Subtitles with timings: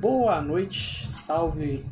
[0.00, 1.84] boa noite, salve,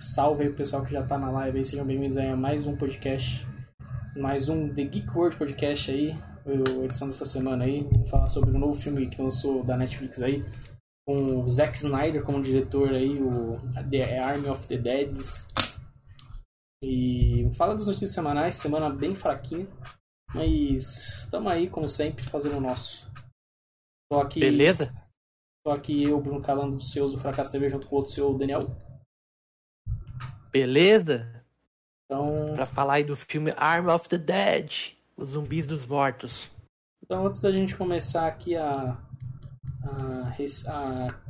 [0.00, 2.76] salve aí o pessoal que já tá na live aí, sejam bem-vindos a mais um
[2.76, 3.46] podcast,
[4.16, 6.16] mais um The Geek World Podcast aí,
[6.82, 10.44] edição dessa semana aí, vamos falar sobre o novo filme que lançou da Netflix aí,
[11.06, 15.10] com o Zack Snyder como diretor aí, o The Army of the Dead.
[16.82, 19.68] E fala das notícias semanais, semana bem fraquinha,
[20.34, 23.08] mas estamos aí, como sempre, fazendo o nosso.
[24.10, 24.92] Tô aqui, Beleza?
[25.64, 28.36] Tô aqui eu, Bruno Calando do Seus do Fracasso TV, junto com o outro seu,
[28.36, 28.60] Daniel.
[30.52, 31.42] Beleza?
[32.04, 36.50] Então, Pra falar aí do filme Arm of the Dead, Os Zumbis dos Mortos.
[37.02, 38.98] então antes da gente começar aqui a,
[39.82, 40.34] a,
[40.68, 41.20] a,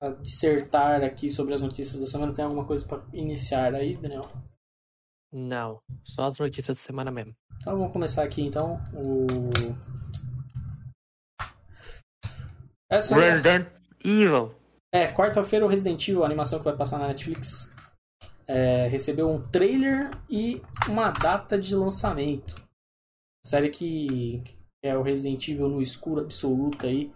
[0.00, 4.22] a dissertar aqui sobre as notícias da semana, tem alguma coisa para iniciar aí, Daniel?
[5.32, 7.34] Não, só as notícias da semana mesmo.
[7.56, 8.80] Então vamos começar aqui então.
[8.94, 9.26] O...
[12.94, 13.66] Essa é, Resident
[14.04, 14.54] Evil.
[14.92, 17.72] é quarta-feira o Resident Evil, a animação que vai passar na Netflix,
[18.46, 22.54] é, recebeu um trailer e uma data de lançamento.
[23.44, 24.44] Série que
[24.80, 27.12] é o Resident Evil no escuro absoluto aí,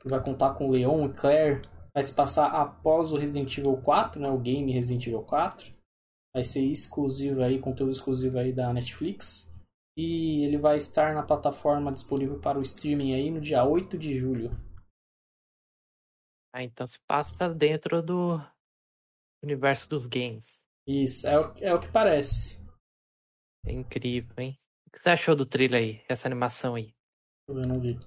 [0.00, 1.62] que vai contar com o Leon e Claire.
[1.94, 5.70] Vai se passar após o Resident Evil 4, né, o game Resident Evil 4.
[6.34, 9.48] Vai ser exclusivo aí, conteúdo exclusivo aí da Netflix.
[9.96, 14.16] E ele vai estar na plataforma disponível para o streaming aí no dia 8 de
[14.16, 14.50] julho.
[16.52, 18.40] Ah, então se passa dentro do
[19.42, 20.64] universo dos games.
[20.86, 22.58] Isso, é o, é o que parece.
[23.64, 24.58] É incrível, hein?
[24.86, 26.92] O que você achou do trailer aí, essa animação aí?
[27.48, 27.98] Eu não vi.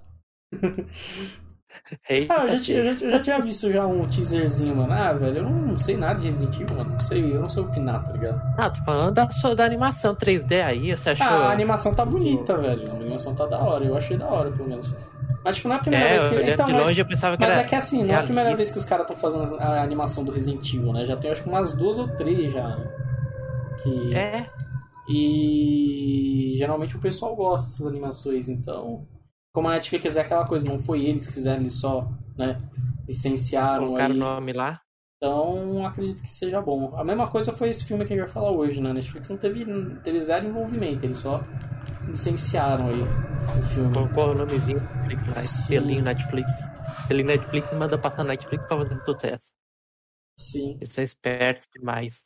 [2.09, 4.91] Eita, Ah, eu já, tinha- eu, já, eu já tinha visto já um teaserzinho, mano.
[4.93, 6.91] Ah, velho, eu não sei nada de Resident Evil, mano.
[6.91, 8.41] Não sei, eu não sei opinar, tá ligado?
[8.57, 11.25] Ah, tô falando da, da animação 3D aí, você achou?
[11.27, 12.91] Ah, a animação tá bonita, velho.
[12.91, 14.91] A animação tá da hora, eu achei da hora, pelo menos.
[15.43, 16.51] Mas, tipo, não é a primeira É, vez que...
[16.51, 18.23] Então, de mas, longe eu pensava que mas era é que assim, não é a
[18.23, 21.05] primeira vez que os caras estão fazendo a animação do Resident Evil, né?
[21.05, 22.77] Já tem, acho que umas duas ou três já.
[23.81, 24.13] Que...
[24.15, 24.45] É,
[25.09, 29.05] E geralmente o pessoal gosta dessas animações, então.
[29.53, 32.61] Como a Netflix é aquela coisa, não foi eles que fizeram, eles só, né?
[33.07, 34.79] Licenciaram colocaram o nome lá.
[35.23, 36.93] Então acredito que seja bom.
[36.97, 38.89] A mesma coisa foi esse filme que a gente vai falar hoje, né?
[38.89, 39.65] A Netflix não teve,
[40.03, 41.41] teve zero envolvimento, eles só
[42.05, 43.93] licenciaram aí o filme.
[43.93, 45.47] Colocou o nomezinho Netflix lá, Sim.
[45.47, 46.51] selinho Netflix.
[47.07, 49.53] Selinho Netflix manda passar Netflix pra fazer sucesso.
[50.37, 50.77] Sim.
[50.81, 52.21] Eles são espertos demais.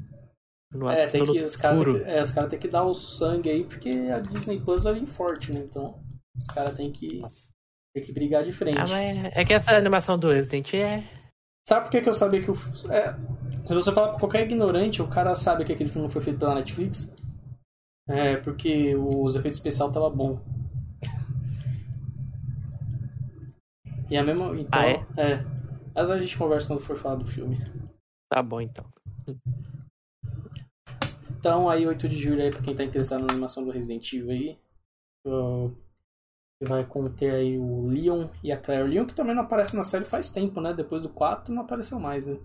[0.74, 3.50] No, É, tem que, os caras têm que, é, cara tem que dar o sangue
[3.52, 5.59] aí, porque a Disney Plus vai vir forte, né?
[5.59, 6.02] Então,
[6.35, 7.53] os caras têm que, Nossa.
[7.94, 8.79] têm que brigar de frente.
[8.79, 11.03] Ah, mas é que essa animação do Resident é.
[11.67, 12.53] Sabe por que, que eu sabia que o.
[12.89, 13.13] É,
[13.66, 16.55] se você falar pra qualquer ignorante, o cara sabe que aquele filme foi feito pela
[16.55, 17.13] Netflix.
[18.07, 20.39] É, porque os efeitos especiais tava bom.
[24.09, 24.57] E a mesma.
[24.57, 25.05] Então, Ah, é?
[25.17, 25.39] é.
[25.94, 27.57] Mas a gente conversa quando for falar do filme.
[28.31, 28.85] Tá bom então.
[31.31, 34.31] Então, aí, 8 de julho, aí, pra quem tá interessado na animação do Resident Evil
[34.31, 34.57] aí.
[35.25, 35.69] ó,
[36.59, 38.84] que vai conter aí o Leon e a Claire.
[38.84, 40.73] O Leon que também não aparece na série faz tempo, né?
[40.73, 42.38] Depois do 4 não apareceu mais, né?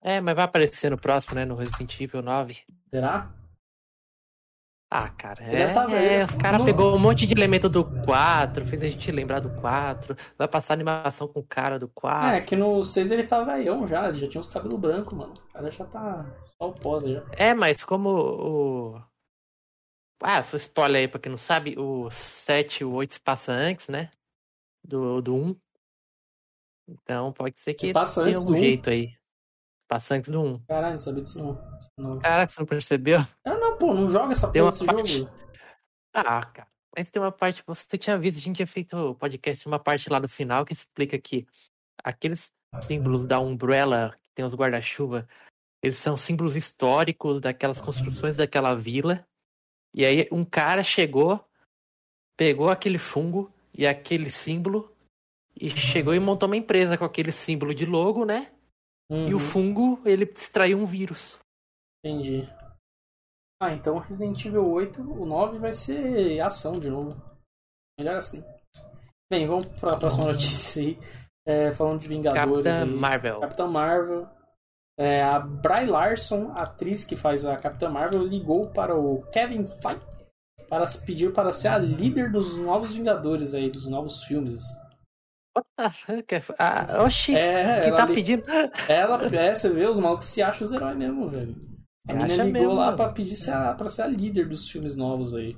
[0.00, 1.44] É, mas vai aparecer no próximo, né?
[1.44, 2.62] No Resident Evil 9.
[2.90, 3.32] Será?
[4.90, 5.70] Ah, cara, é.
[5.70, 9.40] tá é, os caras pegou um monte de elemento do 4, fez a gente lembrar
[9.40, 10.16] do 4.
[10.38, 12.36] Vai passar animação com o cara do 4.
[12.36, 15.34] É, que no 6 ele tá velhão já, já tinha uns cabelos brancos, mano.
[15.34, 17.22] O cara já tá só o pós já.
[17.32, 19.00] É, mas como o.
[20.22, 23.88] Ah, spoiler aí pra quem não sabe, o 7 e o 8 se passa antes,
[23.88, 24.10] né?
[24.84, 25.56] Do, do 1.
[26.88, 28.58] Então pode ser que Se passa tenha algum do 1?
[28.58, 29.16] jeito aí.
[29.88, 30.58] Passa antes do 1.
[30.66, 31.80] Caralho, não sabia disso não.
[31.96, 32.18] Não.
[32.18, 33.20] Caraca, você não percebeu?
[33.44, 35.30] Ah, não, pô, não joga essa Tem porra desse parte- jogo.
[36.14, 36.68] Ah, cara.
[36.96, 40.10] Mas tem uma parte, você tinha visto, a gente tinha feito o podcast, uma parte
[40.10, 41.46] lá no final que explica que
[42.02, 42.50] aqueles
[42.82, 45.28] símbolos da Umbrella, que tem os guarda-chuva,
[45.82, 49.24] eles são símbolos históricos daquelas construções daquela vila.
[49.94, 51.44] E aí um cara chegou,
[52.36, 54.94] pegou aquele fungo e aquele símbolo
[55.60, 58.52] e chegou e montou uma empresa com aquele símbolo de logo, né?
[59.10, 61.38] E o Uhum, fungo, ele extraiu um vírus.
[62.04, 62.46] Entendi.
[63.60, 67.10] Ah, então o Resident Evil 8, o 9 vai ser ação de novo.
[67.98, 68.44] Melhor assim.
[69.30, 70.98] Bem, vamos pra próxima notícia aí.
[71.46, 72.86] É, falando de Vingadores Capitã.
[72.86, 73.40] Marvel.
[73.40, 74.28] Capitã Marvel.
[74.98, 79.64] É, a Bry Larson, a atriz que faz a Capitã Marvel, ligou para o Kevin
[79.64, 80.00] Feige
[80.68, 84.60] para se pedir para ser a líder dos novos Vingadores aí, dos novos filmes.
[85.56, 86.56] What the fuck?
[86.58, 88.42] Ah, oxi, É, quem ela, tá li- pedindo?
[88.88, 91.56] ela é, você vê, os malucos se acham os heróis mesmo, velho.
[92.08, 92.96] A menina ligou mesmo, lá mano.
[92.96, 95.56] pra pedir ser a, pra ser a líder dos filmes novos aí.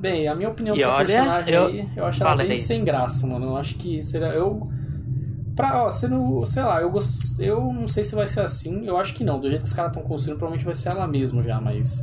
[0.00, 2.56] Bem, a minha opinião E dessa olha, personagem eu- aí, eu acho ela Fala bem
[2.56, 3.46] sem graça, mano.
[3.46, 4.28] Eu acho que seria.
[4.28, 4.62] Eu.
[5.68, 7.38] Pra, ó, sendo, sei lá, eu, gost...
[7.40, 9.38] eu não sei se vai ser assim, eu acho que não.
[9.40, 12.00] Do jeito que os caras estão construindo, provavelmente vai ser ela mesma já, mas.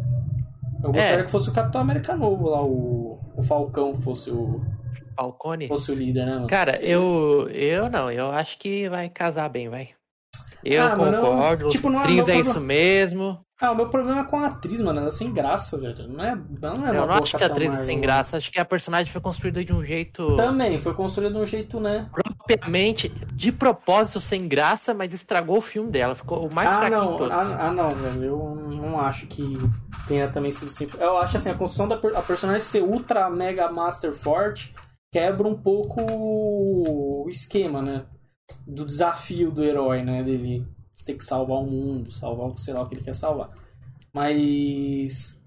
[0.84, 1.24] Eu gostaria É.
[1.24, 4.62] que fosse o Capitão América novo lá, o, o Falcão, fosse o,
[5.16, 5.68] Falcone.
[5.68, 6.48] fosse o líder, né, mano?
[6.48, 7.50] Cara, eu.
[7.50, 9.90] Eu não, eu acho que vai casar bem, vai.
[10.76, 11.70] Eu Ah, concordo.
[11.70, 12.50] tipo, não é atriz meu é problema.
[12.52, 13.40] isso mesmo.
[13.60, 15.00] Ah, o meu problema é com a atriz, mano.
[15.00, 16.08] Ela é sem graça, velho.
[16.08, 18.38] Não é, não é eu não acho que a atriz é sem graça.
[18.38, 21.80] Acho que a personagem foi construída de um jeito Também, foi construída de um jeito,
[21.80, 22.08] né?
[22.48, 26.14] propriamente, de propósito, sem graça, mas estragou o filme dela.
[26.14, 27.38] Ficou o mais ah, fraquinho não, de todos.
[27.40, 28.24] ah, ah, não, velho.
[28.24, 29.58] Eu não acho que
[30.08, 31.02] tenha também sido simples.
[31.02, 34.74] Eu acho assim, a construção da per- a personagem ser ultra mega master forte
[35.12, 38.04] quebra um pouco o esquema, né?
[38.66, 40.24] Do desafio do herói, né?
[40.24, 40.66] Dele
[41.06, 43.54] ter que salvar o mundo, salvar o sei lá o que ele quer salvar.
[44.14, 45.42] Mas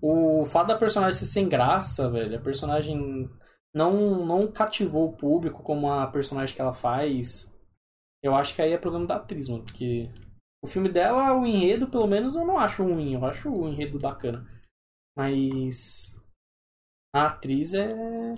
[0.00, 3.28] o fato da personagem ser sem graça, velho, a personagem
[3.74, 7.54] não, não cativou o público como a personagem que ela faz.
[8.22, 10.10] Eu acho que aí é problema da atriz, mano, porque
[10.64, 13.98] o filme dela, o enredo, pelo menos, eu não acho ruim, eu acho o enredo
[13.98, 14.46] bacana.
[15.16, 16.14] Mas
[17.14, 18.34] a atriz é.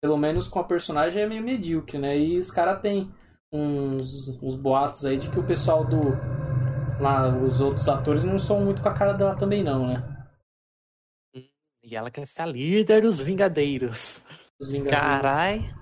[0.00, 2.16] Pelo menos com a personagem é meio medíocre, né?
[2.16, 3.12] E os caras têm
[3.52, 6.16] uns, uns boatos aí de que o pessoal do.
[7.00, 10.02] Lá, os outros atores não são muito com a cara dela também, não, né?
[11.82, 14.20] E ela quer ser a líder dos Vingadeiros.
[14.60, 15.00] Os Vingadores.
[15.00, 15.74] Carai,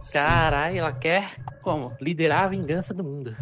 [0.00, 0.12] Sim.
[0.12, 1.96] carai, ela quer como?
[2.00, 3.34] Liderar a vingança do mundo.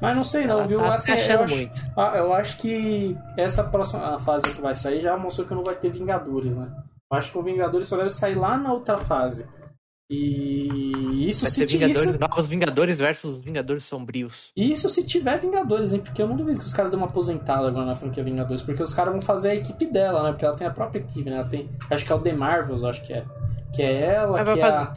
[0.00, 0.78] Mas não sei não, ela viu?
[0.78, 1.80] tá Assim, eu, acho, muito.
[1.96, 5.74] ah, eu acho que essa próxima fase que vai sair já mostrou que não vai
[5.74, 6.70] ter Vingadores, né?
[7.10, 9.46] Eu acho que o Vingadores só deve sair lá na outra fase.
[10.10, 14.50] E isso Vai se ter ti- Vingadores, isso, novos Vingadores versus Vingadores Sombrios.
[14.56, 16.00] isso se tiver Vingadores, hein?
[16.00, 18.82] Porque eu não duvido que os caras dêem uma aposentada agora na franquia Vingadores, porque
[18.82, 20.30] os caras vão fazer a equipe dela, né?
[20.30, 21.36] Porque ela tem a própria equipe, né?
[21.36, 23.24] Ela tem, acho que é o The Marvels, acho que é.
[23.74, 24.92] Que é ela, que é, a,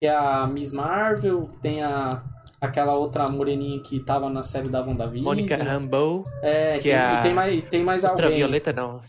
[0.00, 2.24] que é a Miss Marvel, tem a
[2.60, 5.24] aquela outra moreninha que tava na série da WandaVision.
[5.26, 8.24] Mônica Rambeau, É, que tem, é a tem mais, tem mais alguém.
[8.24, 9.00] Ultravioleta não.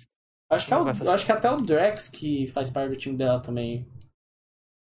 [0.50, 1.08] Acho que, é o, assim.
[1.08, 3.86] acho que até o Drax que faz parte do time dela também.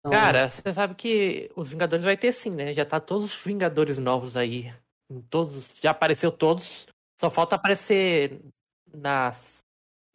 [0.00, 2.72] Então, Cara, você sabe que os Vingadores vai ter sim, né?
[2.72, 4.72] Já tá todos os Vingadores novos aí.
[5.10, 6.86] Em Todos, já apareceu todos.
[7.20, 8.40] Só falta aparecer
[8.94, 9.58] nas,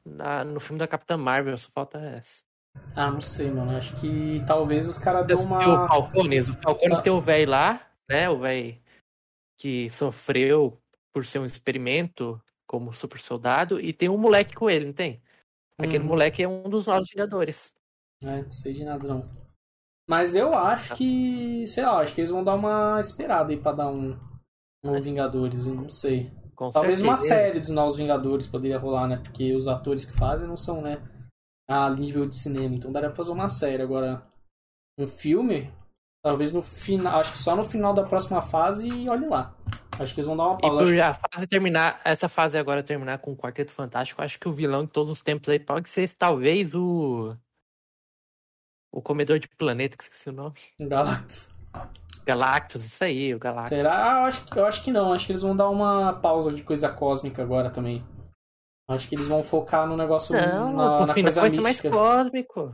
[0.03, 2.39] na, no filme da Capitã Marvel, só falta essa.
[2.95, 3.77] Ah, não sei, mano.
[3.77, 5.87] Acho que talvez os caras Tem dêem o uma.
[5.87, 7.03] Falcones, o Falcones Tá.
[7.03, 8.27] tem o velho lá, né?
[8.29, 8.81] O velho
[9.59, 10.81] que sofreu
[11.13, 15.21] por ser um experimento como super soldado, e tem um moleque com ele, não tem?
[15.77, 17.73] Aquele Hum, moleque é um dos novos Vingadores.
[18.23, 19.29] É, não sei de nada não.
[20.09, 21.67] Mas eu acho que.
[21.67, 24.13] Sei lá, acho que eles vão dar uma esperada aí pra dar um.
[24.83, 26.31] Um novo Vingadores, não sei.
[26.55, 27.27] Com Talvez uma certeza.
[27.27, 29.17] série dos Novos Vingadores poderia rolar, né?
[29.17, 30.97] Porque os atores que fazem não são, né?
[31.69, 32.75] A nível de cinema.
[32.75, 33.83] Então daria pra fazer uma série.
[33.83, 34.23] Agora,
[34.99, 35.71] um filme,
[36.23, 37.19] talvez no final.
[37.19, 39.55] Acho que só no final da próxima fase e olhe lá.
[39.99, 40.77] Acho que eles vão dar uma E pausa.
[40.77, 44.47] por Acho- a fase terminar, essa fase agora terminar com o Quarteto Fantástico, acho que
[44.47, 47.35] o vilão de todos os tempos aí pode ser talvez o.
[48.91, 50.55] O comedor de planeta, que esqueci o nome.
[50.79, 51.49] Galactus.
[52.25, 53.69] Galactus, isso aí, o Galactus.
[53.77, 54.19] Será?
[54.19, 55.13] Eu acho, eu acho que não.
[55.13, 58.03] Acho que eles vão dar uma pausa de coisa cósmica agora também.
[58.89, 62.73] Acho que eles vão focar no negócio Não, na, na final coisa ser mais cósmico.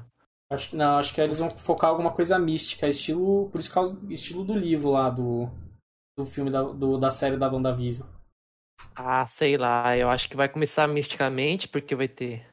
[0.52, 3.98] Acho que não, acho que eles vão focar alguma coisa mística, estilo, por isso causa
[4.10, 5.50] estilo do livro lá do
[6.24, 8.08] do filme da, do, da série da WandaVision.
[8.96, 12.46] Ah, sei lá, eu acho que vai começar misticamente, porque vai ter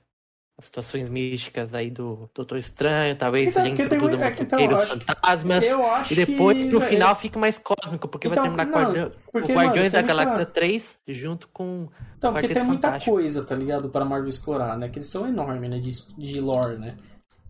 [0.58, 4.58] as situações místicas aí do Doutor Estranho, talvez Então, porque tem introduza muito- que, então,
[4.60, 5.64] eu acho- fantasmas.
[5.64, 8.84] Eu acho E depois, que, pro final, fica mais cósmico, porque Então, vai terminar não,
[8.92, 11.88] Guardião- porque, o mano, Guardiões tem da muita- Galáxia 3 junto com.
[12.16, 13.14] Então, porque tem muita Fantástico.
[13.14, 13.88] coisa, tá ligado?
[13.88, 14.88] Pra Marvel explorar, né?
[14.88, 15.78] Que eles são enormes, né?
[15.78, 16.88] De, de lore, né?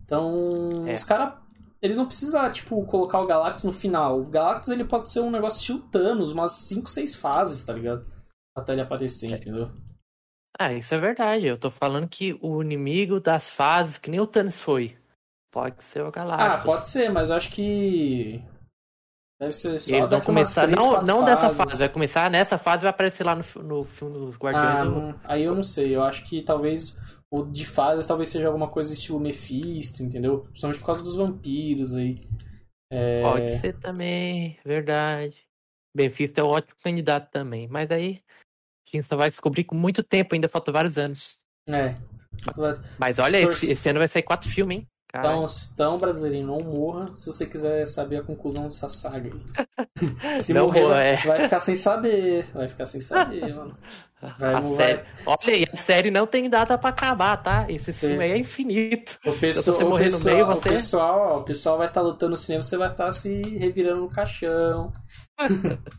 [0.05, 0.93] Então, É.
[0.93, 1.33] os caras.
[1.81, 4.19] Eles não precisam, tipo, colocar o Galactus no final.
[4.19, 8.05] O Galactus ele pode ser um negócio estilo Thanos, umas 5, 6 fases, tá ligado?
[8.57, 9.71] Até ele aparecer, entendeu?
[10.59, 11.45] Ah, isso é verdade.
[11.45, 14.97] Eu tô falando que o inimigo das fases, que nem o Thanos foi,
[15.51, 16.65] pode ser o Ah, Galactus.
[16.65, 18.43] pode ser, mas eu acho que.
[19.39, 22.83] Deve ser só E eles vão começar, não, não dessa fase, vai começar nessa fase
[22.83, 24.79] vai aparecer lá no, no filme dos Guardiões.
[24.79, 25.95] Ah, não- aí eu não sei.
[25.95, 26.97] Eu acho que talvez
[27.31, 30.41] o de fases talvez seja alguma coisa estilo Mephisto, entendeu?
[30.41, 32.27] Principalmente por causa dos vampiros aí.
[32.91, 35.37] É, Pode ser também, verdade.
[35.95, 38.21] Mephisto é um ótimo candidato também, mas aí
[38.91, 41.39] a gente só vai descobrir com muito tempo, ainda falta vários anos.
[41.69, 41.95] É.
[42.97, 44.87] Mas olha, esse, esse ano vai sair quatro filmes, hein?
[45.11, 45.37] Caralho.
[45.37, 49.41] Então, então, brasileirinho, não morra se você quiser saber a conclusão dessa saga aí.
[50.41, 51.15] Se Não morrer, é.
[51.17, 52.45] vai ficar sem saber.
[52.53, 53.75] Vai ficar sem saber, mano.
[54.37, 55.03] Vai, a série.
[55.25, 57.65] Olha aí, a série não tem data pra acabar, tá?
[57.69, 58.07] Esse Sim.
[58.09, 59.17] filme aí é infinito.
[59.25, 61.77] O Se pessoal, você o morrer no pessoal, meio, o você- pessoal, ó, o pessoal
[61.77, 64.93] vai estar lutando no cinema, você vai estar se revirando no caixão.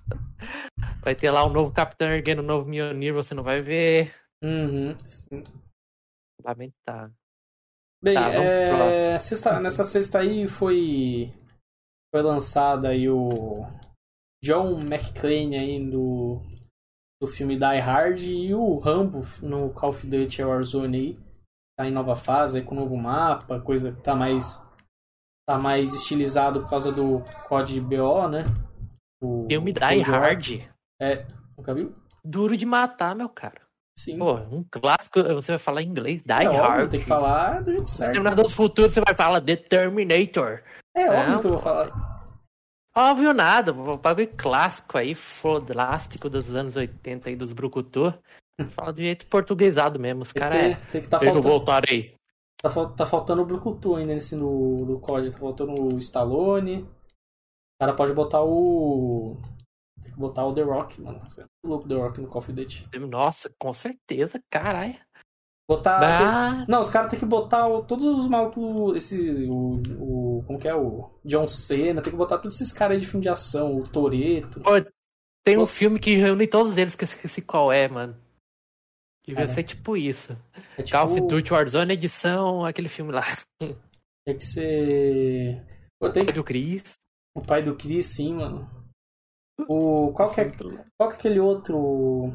[1.02, 4.14] Vai ter lá um novo Capitão erguendo um novo Mjolnir, você não vai ver.
[4.42, 4.94] Uhum.
[6.44, 7.14] Lamentável.
[8.02, 11.32] Bem, Tá, é, sexta- nessa sexta aí foi
[12.14, 13.28] foi lançado aí o
[14.42, 16.40] John McClane aí do,
[17.20, 21.18] do filme Die Hard e o Rambo no Call of Duty Warzone aí.
[21.78, 24.62] Tá em nova fase, aí com novo mapa, coisa que tá mais
[25.48, 28.44] tá mais estilizado por causa do COD BO, né?
[29.22, 30.00] O, Filme Die.
[30.00, 30.60] Hard.
[31.56, 31.94] Nunca viu?
[32.24, 33.60] Duro de matar, meu cara.
[34.00, 34.16] Sim.
[34.18, 36.90] Pô, um clássico, você vai falar em inglês, Die é óbvio, Hard.
[36.90, 38.08] tem que falar do jeito certo.
[38.10, 40.62] Exterminador do Futuro, você vai falar The Terminator.
[40.94, 42.20] É óbvio Não, que eu vou falar.
[42.96, 48.12] Óbvio nada, um bagulho clássico aí, fodástico dos anos 80 aí, dos Brucutu.
[48.70, 50.74] Fala do jeito portuguesado mesmo, os caras é.
[50.90, 51.42] tem que tá não faltando.
[51.48, 52.14] voltarem.
[52.62, 55.32] Tá, fal- tá faltando o Brucutu ainda nesse no, no código.
[55.32, 56.82] Tá faltando o Stallone.
[56.82, 56.88] O
[57.80, 59.36] cara pode botar o.
[60.02, 61.20] Tem que botar o The Rock, mano.
[61.20, 62.86] Você é louco The Rock no Call of Duty.
[63.08, 64.94] Nossa, com certeza, caralho.
[65.68, 66.00] Botar.
[66.00, 68.96] tem- Ah, Não, os caras tem que botar o- todos os malucos.
[68.96, 69.48] Esse.
[69.48, 70.42] O, o.
[70.46, 70.74] Como que é?
[70.74, 72.02] O John Cena.
[72.02, 73.76] Tem que botar todos esses caras aí de filme de ação.
[73.76, 74.60] O Toreto.
[75.44, 75.66] tem um Pô.
[75.66, 78.16] filme que reúne todos eles que eu esqueci qual é, mano.
[79.24, 79.54] Devia Cara.
[79.54, 80.32] ser tipo isso.
[80.76, 83.22] É tipo, Call of Duty Warzone edição, aquele filme lá.
[84.26, 85.64] Tem que ser.
[86.00, 86.94] Pô, tem Do Chris.
[87.36, 88.68] o pai do Chris, sim, mano.
[89.68, 90.12] O.
[90.12, 90.50] Qual que é,
[90.96, 92.32] qual que é aquele outro.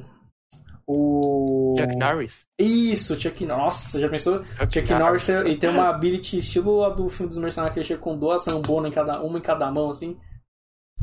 [0.87, 1.75] O.
[1.77, 2.45] Chuck Norris.
[2.59, 3.63] Isso, Chuck Norris.
[3.63, 4.43] Nossa, já pensou?
[4.69, 7.87] Chuck Norris tem, ele tem uma ability estilo a do filme dos mercenários que ele
[7.87, 10.19] chega com duas rambonas em cada, uma em cada mão, assim.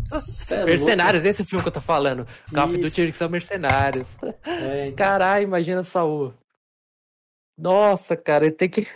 [0.09, 0.64] Cê é.
[0.64, 2.26] Mercenários, esse filme que eu tô falando.
[2.52, 3.00] Call of Isso.
[3.00, 4.07] Duty são mercenários.
[4.45, 6.35] É, então, Caralho, imagina só o.
[7.59, 8.87] Nossa, cara, ele tem que.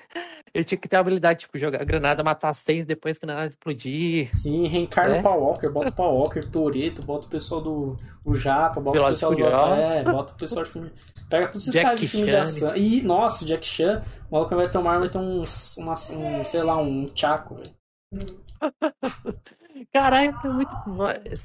[0.57, 3.49] Ele tinha que ter a habilidade, tipo, jogar granada, matar seis depois que a granada
[3.49, 4.31] explodir.
[4.35, 5.21] sim, reencarna É?
[5.21, 8.99] o Paul Walker, bota o Paul Walker, Toreto, bota o pessoal do o Japa, bota
[8.99, 9.43] Velozes o pessoal do.
[9.43, 9.95] Furiosos.
[9.95, 10.93] É, bota o pessoal de filme.
[11.29, 12.41] Pega todos esses Jack caras de filme de Chan.
[12.41, 12.77] ação.
[12.77, 15.45] E, nossa, o Jack Chan, o maluco vai ter uma arma e tem um,
[15.79, 18.37] uma, um, sei lá, um chaco, velho.
[19.93, 20.71] Caralho, é muito.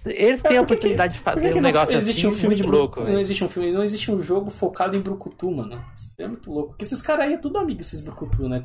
[0.05, 2.31] Eles têm É, a por que que- oportunidade de fazer um negócio existe assim um
[2.39, 5.83] filme de louco, Não existe um filme, não existe um jogo focado em Brucutu, mano.
[5.93, 6.69] Isso é muito louco.
[6.69, 8.63] Porque esses caras aí é tudo amigo, esses Brucutu, né?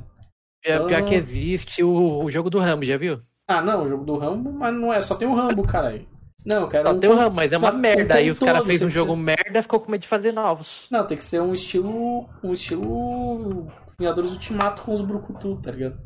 [0.67, 3.21] É pior que existe o, o jogo do Rambo, já viu?
[3.49, 6.05] Ah, não, o jogo do Rambo, mas não é, só tem o Rambo, caralho.
[6.45, 8.15] Não, eu quero Só um tem o Rambo, mas é uma mas merda.
[8.17, 10.87] Aí os caras fez um jogo ser- merda ficou com medo de fazer novos.
[10.91, 12.29] Não, tem que ser um estilo.
[12.43, 13.67] Um estilo.
[13.99, 15.99] Vingadores Ultimato com os Brucutu, tá ligado?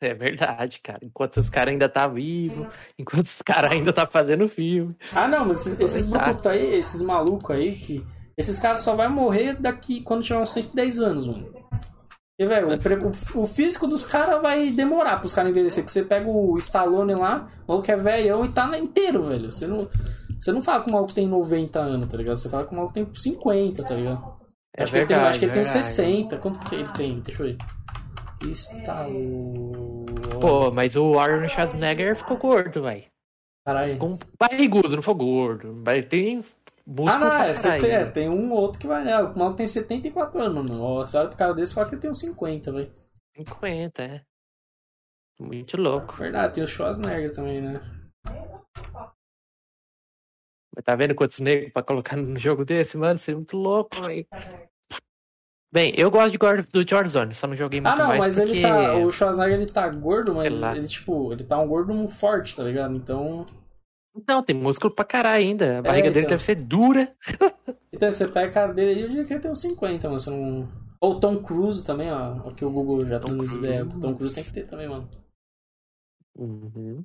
[0.00, 0.98] É verdade, cara.
[1.02, 2.66] Enquanto os caras ainda tá vivo,
[2.98, 4.96] enquanto os caras ainda tá fazendo filme.
[5.14, 6.06] Ah, não, mas esses, esses.
[6.06, 8.04] Brucutu aí, esses malucos aí, que.
[8.36, 11.52] Esses caras só vai morrer daqui quando tiver uns 110 anos, mano.
[12.46, 15.84] Porque, velho, o, o- físico dos caras vai demorar pros caras envelhecer.
[15.84, 19.50] Que você pega o Stallone lá, o maluco é velhão e tá inteiro, velho.
[19.50, 19.80] Você não,
[20.38, 22.36] você não fala que o maluco tem 90 anos, tá ligado?
[22.36, 24.40] Você fala que o maluco tem 50, tá ligado?
[24.76, 25.86] É acho, que ele tem, verdade, acho que ele tem uns verdade.
[25.94, 26.36] 60.
[26.38, 27.20] Quanto que ele tem?
[27.20, 27.58] Deixa eu ver.
[28.50, 30.04] Stallone.
[30.40, 33.04] Pô, mas o Arnold Schwarzenegger ficou gordo, velho.
[33.64, 33.92] Caralho.
[33.92, 35.82] Ficou um barrigudo, não foi gordo.
[35.86, 36.42] Mas tem
[36.86, 38.10] músculo Ah, não, é, você caralho, tem, é, né?
[38.10, 39.16] tem um ou outro que vai, né?
[39.18, 40.82] O maluco tem 74 anos, mano.
[40.82, 42.92] Ó, Você olha pro cara desse e fala que ele tem uns 50, velho.
[43.36, 44.22] 50, é.
[45.40, 46.14] Muito louco.
[46.14, 47.80] Verdade, tem o Schwarzenegger também, né?
[50.74, 53.18] Mas tá vendo quantos negros pra colocar num jogo desse, mano?
[53.26, 54.26] É muito louco, velho.
[55.72, 58.36] Bem, eu gosto de God do Warzone, só não joguei muito Ah, não, mais mas
[58.36, 58.52] porque...
[58.52, 58.94] ele tá.
[58.96, 62.94] O Schwarzenegger ele tá gordo, mas ele, tipo, ele tá um gordo forte, tá ligado?
[62.94, 63.46] Então.
[64.28, 65.78] Não, tem músculo pra caralho ainda.
[65.78, 66.36] A barriga dele então.
[66.36, 67.14] deve ser dura.
[67.92, 70.20] Então você pega a cara dele aí, eu diria que ele tem uns 50, mano.
[70.20, 70.68] Você não...
[71.00, 72.48] Ou o Tom Cruise também, ó.
[72.48, 73.58] Aqui o Google já Tom dando Cruise.
[73.58, 73.84] ideia.
[73.84, 75.08] O Tom Cruise tem que ter também, mano.
[76.36, 77.04] Uhum.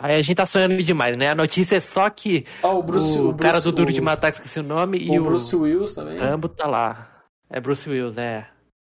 [0.00, 1.30] Aí a gente tá sonhando demais, né?
[1.30, 3.18] A notícia é só que Ó, o Bruce.
[3.18, 5.18] o, o cara Bruce- do Duro o- de Matar, que esqueci o nome, O e
[5.18, 6.18] o Bruce Willis também.
[6.18, 7.24] Rambo tá lá.
[7.50, 8.48] É Bruce Willis, é.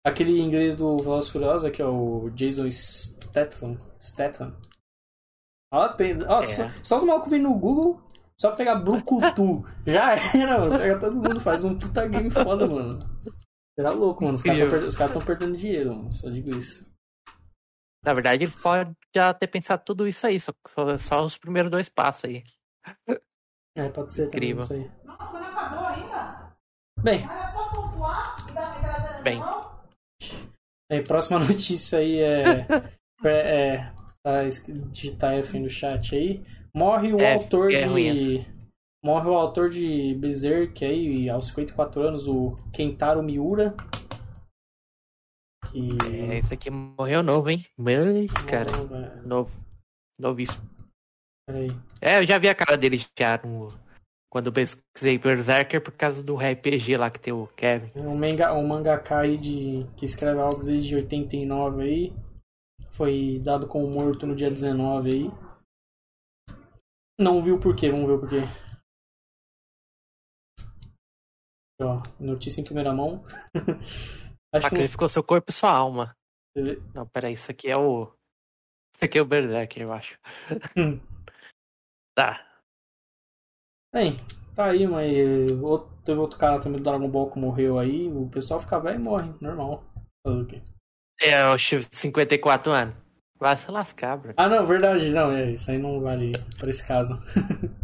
[0.06, 3.76] Aquele inglês do Velozes e Furiosos aqui, ó, o Jason Statham.
[4.00, 4.54] Statham.
[5.72, 6.46] Ó, tem, ó É.
[6.46, 8.00] só, só os malucos vêm no Google,
[8.38, 9.64] só pegar Brucutu.
[9.86, 10.78] Já era, mano.
[10.78, 12.98] Pega todo mundo, faz um puta game foda, mano.
[13.78, 14.34] Será louco, mano.
[14.34, 16.12] Os caras estão perdendo dinheiro, mano.
[16.12, 16.92] Só digo isso.
[18.04, 21.70] Na verdade, eles podem já ter pensado tudo isso aí, só, só, só os primeiros
[21.70, 22.42] dois passos aí.
[23.76, 24.60] É, pode ser também, Incrível.
[24.62, 24.90] isso aí.
[25.04, 26.52] Nossa, mas não acabou ainda?
[27.00, 29.40] Bem, Era só pontuar e dar zero Bem.
[30.90, 32.66] Aí, próxima notícia aí é.
[33.24, 33.92] é
[34.90, 36.42] digitar F no chat aí.
[36.74, 38.46] Morre o F, autor é de.
[39.04, 43.74] Morre o autor de Berserk aí, aos 54 anos, o Kentaro Miura.
[45.70, 45.88] Que.
[46.30, 47.64] É, esse aqui morreu novo, hein?
[47.76, 49.62] Mas, cara, Morreu, novo.
[50.18, 50.62] Novíssimo.
[51.46, 51.68] Peraí.
[52.00, 53.68] É, eu já vi a cara dele já no...
[54.30, 57.90] quando eu pesquisei Berserker por causa do RPG lá que tem o Kevin.
[57.96, 62.12] Um, manga, um mangaka aí de, que escreve a obra desde 89 aí.
[62.92, 65.30] Foi dado como morto no dia 19 aí.
[67.18, 68.40] Não viu por quê, vamos ver o porquê.
[71.80, 73.24] Ó, notícia em primeira mão.
[74.54, 76.14] Acho que Sacrificou seu corpo e sua alma.
[76.54, 76.92] não...
[76.94, 78.12] Não, peraí, isso aqui é o.
[78.94, 80.18] Isso aqui é o Berserker, eu acho.
[80.76, 81.00] Hum.
[82.14, 82.46] Tá.
[83.90, 84.18] Bem,
[84.54, 88.06] tá aí, mas eh, outro, teve outro cara também do Dragon Ball que morreu aí.
[88.12, 89.82] O pessoal fica velho e morre, normal.
[90.22, 90.62] Fazer o quê?
[91.22, 92.94] É de 54 anos.
[93.38, 94.34] Vai se lascar, bro.
[94.36, 97.20] Ah, não, verdade, não, é, isso aí não vale pra esse caso.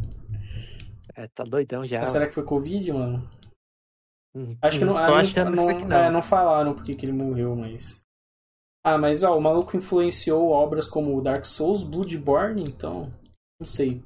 [1.18, 1.98] É, tá doidão já.
[1.98, 3.28] Mas será que foi Covid, mano?
[4.36, 5.96] Hum, Acho que não, tô achando não, não, não.
[5.96, 8.00] é, não falaram porque que ele morreu, mas.
[8.86, 13.10] Ah, mas ó, o maluco influenciou obras como Dark Souls, Bloodborne, então.
[13.60, 14.00] Não sei.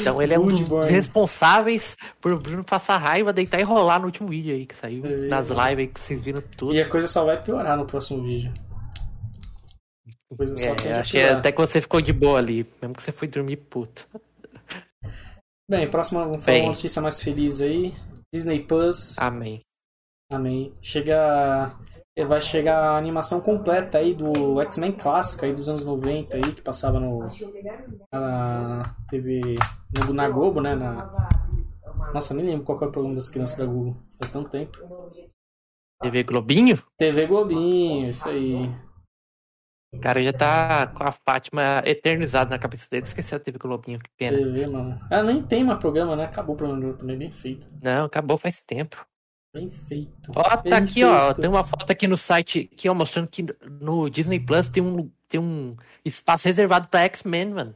[0.00, 0.90] Então ele é um dos Bloodborne.
[0.90, 5.04] responsáveis por o Bruno passar raiva, deitar e rolar no último vídeo aí que saiu.
[5.06, 6.74] É, nas lives aí que vocês viram tudo.
[6.74, 8.52] E a coisa só vai piorar no próximo vídeo.
[10.32, 11.38] A coisa só É, achei piorar.
[11.38, 14.08] até que você ficou de boa ali, mesmo que você foi dormir puto.
[15.70, 16.62] Bem, próxima, Bem.
[16.62, 17.94] uma notícia mais feliz aí.
[18.34, 19.16] Disney Plus.
[19.18, 19.60] Amém.
[20.32, 20.72] Amém.
[20.82, 21.72] Chega.
[22.26, 26.60] Vai chegar a animação completa aí do X-Men clássico aí dos anos 90 aí, que
[26.62, 27.26] passava no.
[28.12, 29.40] Na TV.
[30.06, 30.74] no- Na Globo, né?
[30.74, 31.28] Na...
[32.12, 34.02] Nossa, nem lembro qual é o programa das crianças da Globo.
[34.20, 34.78] Faz tanto tempo.
[36.00, 36.78] TV Globinho?
[36.96, 38.62] TV Globinho, isso aí.
[39.92, 43.06] O cara já tá com a Fátima eternizada na cabeça dele.
[43.06, 44.36] Esqueceu a TV Globinho, que pena.
[44.36, 45.00] TV, mano.
[45.10, 46.24] Ah, nem tem mais programa, né?
[46.26, 47.66] Acabou o programa também, bem feito.
[47.82, 49.04] Não, acabou faz tempo.
[49.58, 50.30] Bem feito.
[50.36, 51.26] Ó, tá aqui, ó.
[51.26, 51.40] feito.
[51.40, 53.44] Tem uma foto aqui no site aqui, ó, mostrando que
[53.80, 57.74] no Disney Plus tem um, tem um espaço reservado pra X-Men, mano.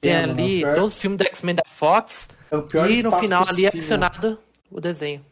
[0.00, 2.28] Tem É, ali pior- todos os filmes da X-Men da Fox.
[2.50, 3.68] É o pior E no final ali possível.
[3.70, 4.38] adicionado
[4.70, 5.24] o desenho.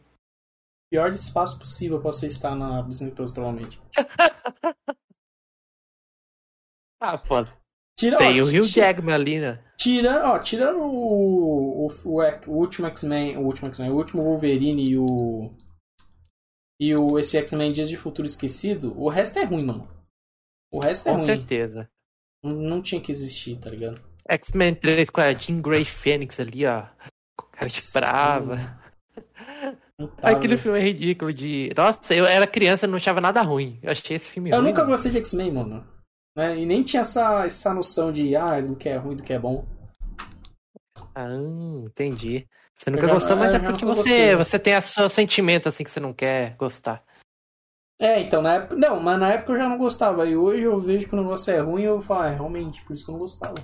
[0.91, 3.79] pior espaço possível pra você estar na Disney Plus, provavelmente.
[7.01, 7.45] Ah, pô.
[7.99, 9.59] Tira, Tem ó, o Hugh Jackman ali, né?
[9.77, 14.83] Tirando, ó, tirando o, o, o, o último X-Men, o último X-Men, o último Wolverine
[14.89, 15.53] e o.
[16.79, 19.87] E o, esse X-Men Dias de Futuro Esquecido, o resto é ruim, mano.
[20.71, 21.25] O resto é Com ruim.
[21.25, 21.89] certeza.
[22.43, 24.01] Não, não tinha que existir, tá ligado?
[24.29, 26.87] X-Men 3 com a Jean Grey Fênix ali, ó.
[27.37, 28.55] Com cara de brava.
[30.21, 31.71] Aquele filme é ridículo de.
[31.75, 33.79] Nossa, eu era criança e não achava nada ruim.
[33.81, 34.67] Eu achei esse filme Eu ruim.
[34.69, 34.91] nunca mano.
[34.91, 35.87] gostei de X-Men, mano.
[36.35, 36.57] Né?
[36.59, 39.39] E nem tinha essa, essa noção de, ah, do que é ruim, do que é
[39.39, 39.65] bom.
[41.15, 41.29] Ah,
[41.85, 42.45] entendi.
[42.75, 44.35] Você nunca gostou, mas é porque você, gostei.
[44.35, 47.03] você tem seu sentimento assim que você não quer gostar.
[47.99, 48.75] É, então, na época.
[48.75, 50.27] Não, mas na época eu já não gostava.
[50.27, 52.83] E hoje eu vejo que o negócio é ruim e eu falo, ah, é, realmente,
[52.83, 53.55] por isso que eu não gostava.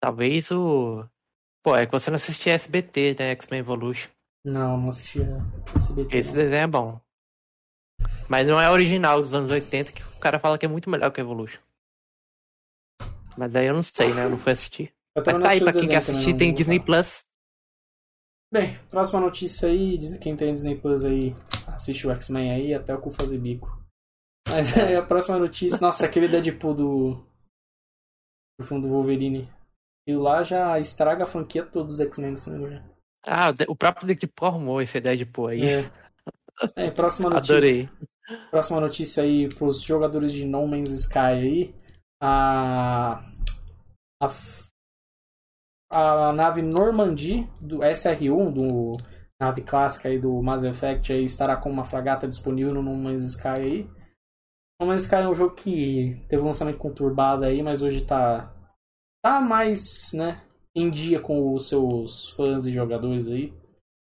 [0.00, 1.06] Talvez o.
[1.62, 3.30] Pô, é que você não assistia SBT, né?
[3.32, 4.08] X-Men Evolution.
[4.44, 5.26] Não, não assistia
[5.74, 6.16] SBT.
[6.16, 6.36] Esse não.
[6.36, 7.00] desenho é bom.
[8.28, 11.10] Mas não é original dos anos 80, que o cara fala que é muito melhor
[11.10, 11.60] que Evolution.
[13.36, 14.24] Mas aí eu não sei, né?
[14.24, 14.94] Eu não fui assistir.
[15.14, 16.80] Mas tá aí, pra quem quer assistir, tem Disney.
[16.80, 17.25] Plus.
[18.52, 21.34] Bem, próxima notícia aí, quem tem Disney Plus aí,
[21.66, 23.82] assiste o X-Men aí até o cu fazer bico.
[24.48, 27.26] Mas aí a próxima notícia, nossa, aquele Deadpool do,
[28.58, 29.50] do filme do Wolverine.
[30.08, 32.70] E lá já estraga a franquia toda dos X-Men no cinema.
[32.70, 32.84] já.
[33.26, 35.64] Ah, o próprio Deadpool arrumou esse Deadpool aí.
[35.64, 36.06] É.
[36.74, 37.54] É, próxima notícia.
[37.54, 37.88] Adorei.
[38.50, 41.74] Próxima notícia aí pros jogadores de No Man's Sky aí.
[42.18, 43.22] A.
[44.22, 44.28] A,
[45.90, 48.92] a nave Normandy do SR-1, do
[49.40, 53.22] nave clássica aí do Mass Effect, aí, estará com uma fragata disponível no No Man's
[53.22, 53.90] Sky aí.
[54.80, 58.54] No Man's Sky é um jogo que teve um lançamento conturbado aí, mas hoje tá.
[59.24, 60.42] tá mais, né?
[60.74, 63.52] Em dia com os seus fãs e jogadores aí.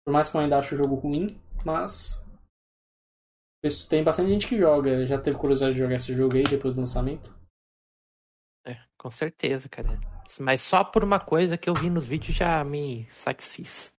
[0.05, 2.23] Por mais que eu ainda ache o jogo ruim, mas
[3.89, 5.07] Tem bastante gente que joga.
[5.07, 7.33] Já teve curiosidade de jogar esse jogo aí depois do lançamento?
[8.67, 10.01] É, com certeza, cara.
[10.41, 13.93] Mas só por uma coisa que eu vi nos vídeos já me satisfiz.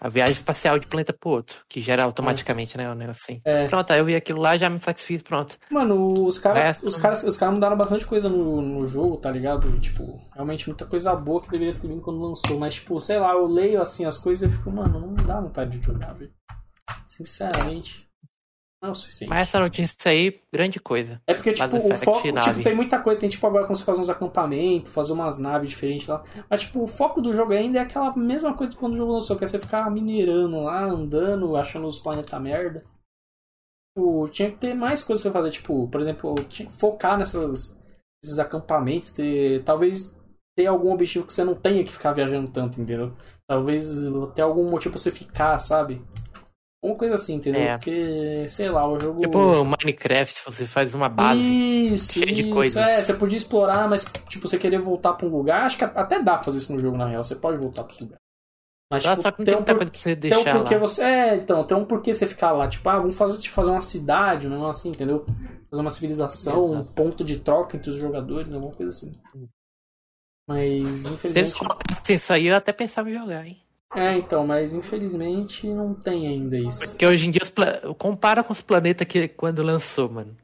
[0.00, 2.90] A viagem espacial de planeta pro outro, que gera automaticamente, né?
[2.90, 3.40] Um negócio assim.
[3.44, 3.68] É.
[3.68, 5.56] Pronto, aí eu vi aquilo lá já me satisfiz, pronto.
[5.70, 9.78] Mano, os caras os caras os caras mudaram bastante coisa no, no jogo, tá ligado?
[9.78, 12.58] Tipo, realmente muita coisa boa que deveria ter vindo quando lançou.
[12.58, 15.78] Mas, tipo, sei lá, eu leio assim as coisas e fico, mano, não dá vontade
[15.78, 16.32] de jogar, velho.
[17.06, 18.11] Sinceramente.
[18.82, 19.30] Não é o suficiente.
[19.30, 21.22] Mas essa notícia aí, grande coisa.
[21.24, 22.50] É porque, tipo, Mass o Effect foco, nave.
[22.50, 25.70] tipo, tem muita coisa, tem tipo agora como você fazer uns acampamentos, fazer umas naves
[25.70, 26.24] diferentes lá.
[26.50, 29.12] Mas, tipo, o foco do jogo ainda é aquela mesma coisa de quando o jogo
[29.12, 32.82] lançou, que é você ficar minerando lá, andando, achando os planetas merda.
[33.96, 37.80] Tipo, tinha que ter mais coisas pra fazer, tipo, por exemplo, tinha que focar nessas,
[38.20, 40.18] nesses acampamentos, ter, talvez
[40.56, 43.12] ter algum objetivo que você não tenha que ficar viajando tanto, entendeu?
[43.48, 43.86] Talvez
[44.34, 46.02] ter algum motivo pra você ficar, sabe?
[46.84, 47.60] Uma coisa assim, entendeu?
[47.60, 47.78] É.
[47.78, 49.20] Porque, sei lá, o jogo.
[49.20, 51.40] Tipo Minecraft, você faz uma base.
[51.40, 52.52] Isso, cheia de isso.
[52.52, 52.76] coisas.
[52.88, 56.20] É, você podia explorar, mas tipo, você querer voltar pra um lugar, acho que até
[56.20, 57.22] dá pra fazer isso no jogo, na real.
[57.22, 58.18] Você pode voltar pra esse lugar.
[58.90, 60.34] Mas, Ah, tipo, só que não tem um muita por- coisa pra você Tem um
[60.42, 60.80] deixar porquê lá.
[60.80, 61.02] você.
[61.02, 62.68] É, então, tem um porquê você ficar lá.
[62.68, 65.24] Tipo, ah, vamos fazer, tipo, fazer uma cidade, um negócio assim, entendeu?
[65.70, 66.92] Fazer uma civilização, um Exato.
[66.94, 69.12] ponto de troca entre os jogadores, alguma coisa assim.
[70.48, 71.54] Mas, Se eles infelizmente.
[71.54, 73.61] colocassem isso aí, eu até pensava em jogar, hein?
[73.94, 76.78] É, então, mas infelizmente não tem ainda isso.
[76.80, 77.80] Porque hoje em dia, os pla...
[77.98, 80.34] compara com os planetas que quando lançou, mano.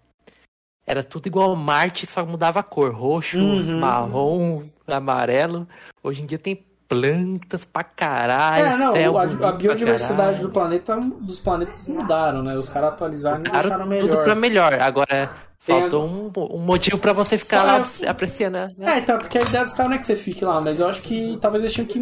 [0.87, 2.93] Era tudo igual Marte, só mudava a cor.
[2.95, 3.79] Roxo, Uhum.
[3.81, 5.67] marrom, amarelo.
[6.03, 10.97] Hoje em dia tem plantas pra caralho, É, não, céu a, a biodiversidade do planeta,
[11.21, 12.57] dos planetas mudaram, né?
[12.57, 14.25] Os caras atualizaram e Claro, deixaram tudo melhor.
[14.25, 14.81] pra melhor.
[14.81, 15.27] Agora,
[15.67, 18.75] Tem faltou um, um motivo pra você ficar lá Fala- apreciando, né?
[18.81, 20.89] É, então, porque a ideia dos caras não é que você fique lá, mas eu
[20.89, 21.99] acho que talvez eles tinham que,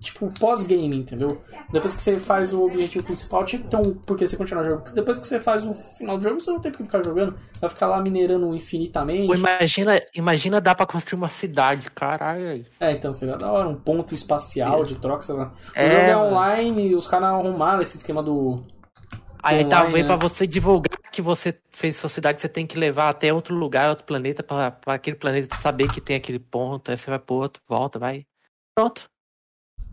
[0.00, 1.40] tipo, pós-game, entendeu?
[1.70, 4.80] Depois que você faz o objetivo principal, tinha que ter um porquê você continuar jogando.
[4.82, 7.02] Porque depois que você faz o final do jogo, você não tem por que ficar
[7.02, 7.34] jogando.
[7.60, 9.26] Vai ficar lá minerando infinitamente.
[9.26, 12.64] Pô, imagina, imagina dar pra construir uma cidade, caralho.
[12.80, 15.52] É, então seria da hora, um ponto espacial de troca, sei lá.
[15.76, 18.56] O É, jogo é online os caras arrumaram esse esquema do.
[19.42, 20.06] Aí online, talvez né?
[20.06, 23.88] pra você divulgar que você fez sua cidade, você tem que levar até outro lugar,
[23.88, 26.90] outro planeta, pra aquele planeta saber que tem aquele ponto.
[26.90, 28.24] Aí você vai pro outro, volta, vai.
[28.74, 29.11] Pronto.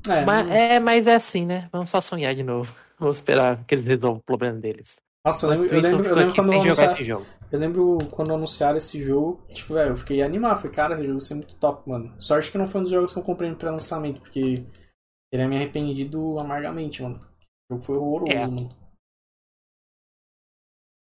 [0.07, 1.69] É, mas, é, mas é assim, né?
[1.71, 2.73] Vamos só sonhar de novo.
[2.99, 4.97] Vamos esperar que eles resolvam o problema deles.
[5.25, 7.25] Nossa, eu lembro, eu lembro, eu lembro quando esse jogo.
[7.51, 10.57] eu lembro quando anunciaram esse jogo, tipo, velho, eu fiquei animado.
[10.57, 12.15] Falei, cara, esse jogo vai ser muito top, mano.
[12.21, 14.65] Sorte que não foi um dos jogos que eu comprei no pré-lançamento, porque
[15.31, 17.15] teria me arrependido amargamente, mano.
[17.69, 18.47] O jogo foi horroroso, É.
[18.47, 18.69] mano.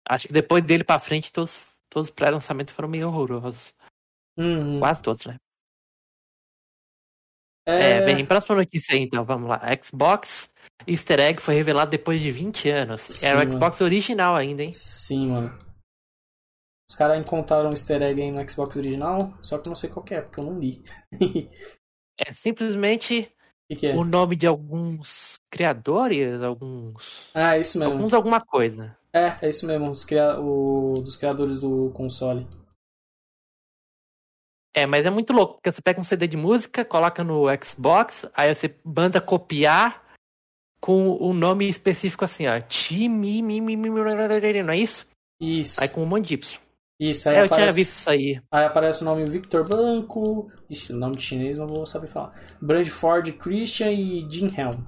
[0.10, 1.58] Acho que depois dele pra frente, todos,
[1.90, 3.74] todos os pré-lançamentos foram meio horrorosos.
[4.38, 4.80] Uhum.
[4.80, 5.36] Quase todos, né?
[7.68, 9.62] É, É, bem, próxima notícia aí, então, vamos lá.
[9.84, 10.50] Xbox
[10.88, 13.22] Easter Egg foi revelado depois de 20 anos.
[13.22, 14.72] Era Sim, o Xbox original ainda, hein?
[14.72, 15.68] Sim, mano.
[16.90, 19.90] Os caras encontraram um easter egg aí no Xbox original, só que eu não sei
[19.90, 20.84] qual que é, porque eu não li.
[22.20, 23.32] É simplesmente
[23.70, 23.96] O que, que é?
[23.96, 27.30] o nome de alguns criadores, alguns.
[27.32, 27.94] Ah, é isso mesmo.
[27.94, 28.98] Alguns alguma coisa.
[29.14, 30.40] É, é isso mesmo, os cria...
[30.40, 30.96] o...
[30.96, 32.48] dos criadores do console.
[34.78, 38.30] É, mas é muito louco, porque você pega um CD de música, coloca no Xbox,
[38.36, 40.04] aí você manda copiar
[40.80, 42.60] com um nome específico assim, ó.
[42.62, 45.08] Time, mi, mi, mi, mi, não é isso?
[45.42, 45.82] Isso.
[45.82, 46.60] Aí com um monte de Y.
[47.00, 47.64] Isso, aí É, eu aparece...
[47.64, 48.42] tinha visto isso aí.
[48.52, 52.40] Aí aparece o nome Victor Blanco, Ixi, nome chinês não vou saber falar.
[52.62, 54.80] Brandford Christian e Jim Helm.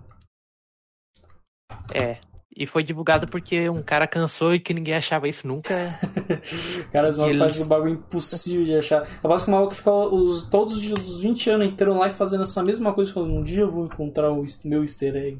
[1.95, 2.19] É.
[2.55, 5.73] E foi divulgado porque um cara cansou e que ninguém achava isso nunca.
[6.91, 9.07] Caras, mano, eles- faz um bagulho impossível de achar.
[9.23, 12.07] Eu gosto que o maluco fica os, todos os dias, os 20 anos inteiro lá
[12.07, 15.39] e fazendo essa mesma coisa, falando, um dia eu vou encontrar o meu easter egg.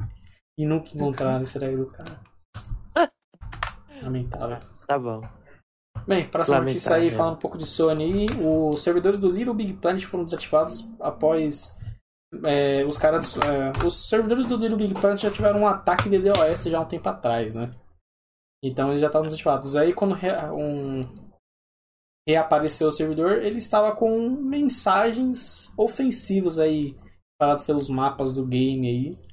[0.57, 2.19] E nunca encontrar o easter egg do cara.
[4.01, 4.59] Lamentável.
[4.87, 5.21] Tá bom.
[6.07, 7.17] Bem, próxima notícia aí, Lamentável.
[7.17, 8.27] falando um pouco de Sony.
[8.41, 11.75] Os servidores do Little Big Planet foram desativados após
[12.45, 13.35] é, os caras.
[13.37, 16.81] é, os servidores do Little Big Planet já tiveram um ataque de DOS já há
[16.81, 17.69] um tempo atrás, né?
[18.63, 19.75] Então eles já estavam desativados.
[19.75, 21.07] Aí quando re- um,
[22.27, 26.95] reapareceu o servidor, ele estava com mensagens ofensivas aí
[27.39, 29.29] paradas pelos mapas do game aí.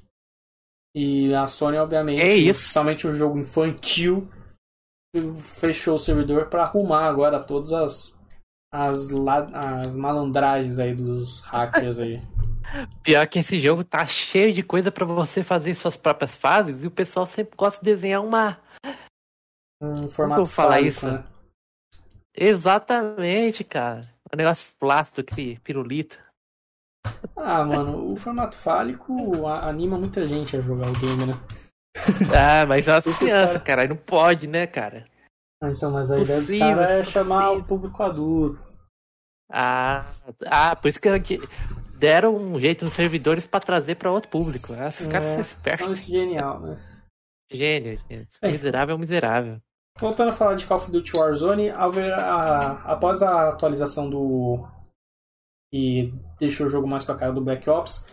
[0.95, 2.73] E a Sony, obviamente, É isso.
[2.73, 4.29] somente um jogo infantil,
[5.61, 8.17] fechou o servidor para arrumar agora todas as
[8.73, 9.09] as,
[9.53, 12.21] as malandragens aí dos hackers aí.
[13.03, 16.87] Pior que esse jogo tá cheio de coisa pra você fazer suas próprias fases e
[16.87, 18.59] o pessoal sempre gosta de desenhar uma.
[19.81, 21.11] Um formato vou falar fálico, isso?
[21.11, 21.25] né?
[22.35, 24.03] Exatamente, cara.
[24.33, 26.19] Um negócio plástico, aquele pirulito.
[27.37, 31.35] Ah, mano, o formato fálico anima muita gente a jogar o game, né?
[32.37, 33.83] Ah, mas é uma criança, cara-.
[33.83, 35.07] Aí não pode, né, cara?
[35.63, 37.23] Ah, então, mas a ideia dos Possível, caras é possível.
[37.23, 38.61] chamar o público adulto.
[39.51, 40.05] Ah,
[40.47, 41.41] ah por isso que que
[41.99, 44.73] deram um jeito nos servidores pra trazer pra outro público.
[44.73, 45.33] Ah, Esses caras É.
[45.35, 45.99] são Então espertos.
[46.01, 46.79] isso é genial, né?
[47.51, 48.37] Gênio, gente.
[48.43, 48.51] É.
[48.51, 49.61] Miserável é um miserável.
[49.99, 54.67] Voltando a falar de Call of Duty Warzone, ver a- após a atualização do.
[55.73, 58.07] que deixou o jogo mais com a cara do Black Ops,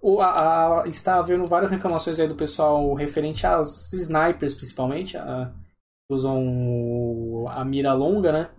[0.00, 5.16] o- a- a- está havendo várias reclamações aí do pessoal referente às snipers, principalmente.
[5.16, 5.52] a-
[6.10, 8.50] usam a mira longa, né?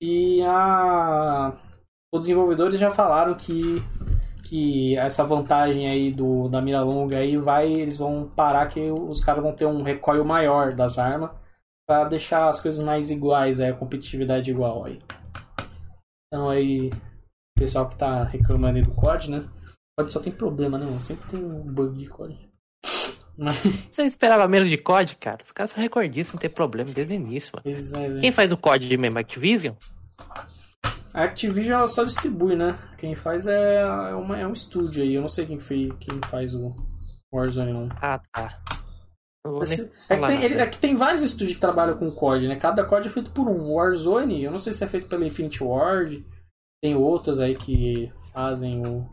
[0.00, 1.52] E a...
[2.16, 3.82] os desenvolvedores já falaram que,
[4.44, 9.20] que essa vantagem aí do, da mira longa aí vai, eles vão parar que os
[9.20, 11.30] caras vão ter um recoil maior das armas
[11.86, 15.00] para deixar as coisas mais iguais, aí, a competitividade igual aí.
[16.26, 19.38] Então aí, o pessoal que tá reclamando aí do COD, né?
[19.38, 20.98] O COD só tem problema, né?
[20.98, 22.36] Sempre tem um bug de COD.
[23.38, 23.56] Mas...
[23.90, 25.38] Você esperava menos de COD, cara?
[25.44, 27.76] Os caras são recordistas, não tem problema desde o início, mano.
[27.76, 28.20] É.
[28.20, 29.18] Quem faz o COD de mesmo?
[29.18, 29.74] Activision?
[31.14, 32.78] A Activision ela só distribui, né?
[32.98, 35.14] Quem faz é, é, uma, é um estúdio aí.
[35.14, 36.74] Eu não sei quem, fez, quem faz o
[37.32, 37.88] Warzone, não.
[38.02, 38.62] Ah, tá.
[39.62, 42.56] Esse- é, que tem, ele- é que tem vários estúdios que trabalham com COD, né?
[42.56, 43.72] Cada COD é feito por um.
[43.74, 46.24] Warzone, eu não sei se é feito pela Infinity Ward.
[46.82, 49.08] Tem outros aí que fazem o.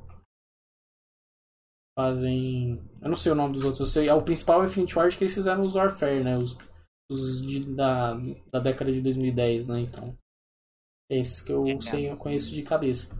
[1.97, 2.81] Fazem.
[3.01, 3.79] Eu não sei o nome dos outros.
[3.81, 6.35] Eu sei, é o principal é o Infinity Ward que eles fizeram os Warfare, né?
[6.37, 6.57] Os,
[7.11, 8.15] os de- da,
[8.51, 9.79] da década de 2010, né?
[9.81, 10.15] Então.
[11.09, 11.81] É esse que eu Legal.
[11.81, 13.13] sei, eu conheço de cabeça.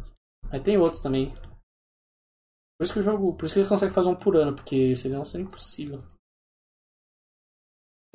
[0.51, 1.33] Aí tem outros também.
[2.77, 3.33] Por isso que o jogo.
[3.35, 5.99] Por isso que eles conseguem fazer um por ano, porque senão seria impossível.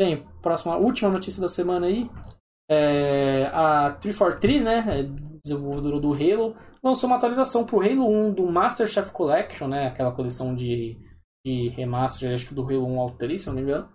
[0.01, 2.09] Bem, próxima, última notícia da semana aí.
[2.71, 5.03] É, a 343, né, é
[5.43, 6.55] desenvolvedora do Halo,
[6.85, 10.99] lançou uma atualização pro Halo 1 do Master Chef Collection, né, aquela coleção de,
[11.45, 13.91] de remaster, acho que do Halo 1 ao 3, se não me engano.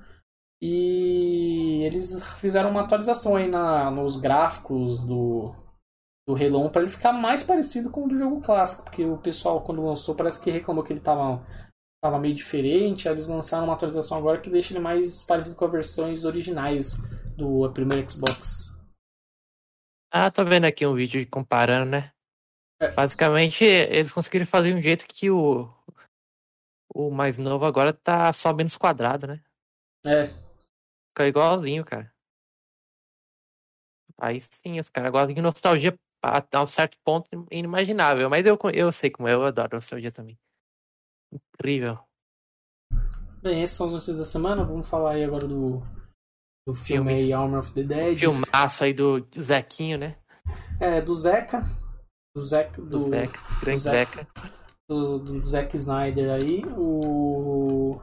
[0.59, 5.53] E eles fizeram uma atualização aí na, nos gráficos do,
[6.27, 9.17] do Halo 1 para ele ficar mais parecido com o do jogo clássico, porque o
[9.17, 11.45] pessoal quando lançou parece que reclamou que ele tava
[12.01, 15.65] tava meio diferente, aí eles lançaram uma atualização agora que deixa ele mais parecido com
[15.65, 16.97] as versões originais
[17.37, 18.77] do primeiro Xbox.
[20.11, 22.11] Ah, tô vendo aqui um vídeo comparando, né?
[22.81, 22.91] É.
[22.91, 25.73] Basicamente, eles conseguiram fazer um jeito que o
[26.93, 29.41] o mais novo agora tá só menos quadrado, né?
[30.05, 30.27] É,
[31.13, 32.11] Fica igualzinho, cara.
[34.17, 38.29] Aí sim, os caras gostam de nostalgia a a um certo ponto inimaginável.
[38.29, 40.37] Mas eu, eu sei como é, eu adoro nostalgia também.
[41.31, 41.99] Incrível.
[43.41, 44.63] bem, essas são as notícias da semana.
[44.63, 45.81] Vamos falar aí agora do,
[46.67, 48.17] do filme aí, Armor of the Dead.
[48.19, 50.17] Filmaço aí do Zequinho, né?
[50.79, 51.61] É, do Zeca.
[52.35, 52.81] Do Zeca.
[52.81, 54.19] Do, Do, Zeca, grande Zeca.
[54.19, 54.53] Zeca.
[54.89, 56.63] do, do Zack Snyder aí.
[56.77, 57.99] O.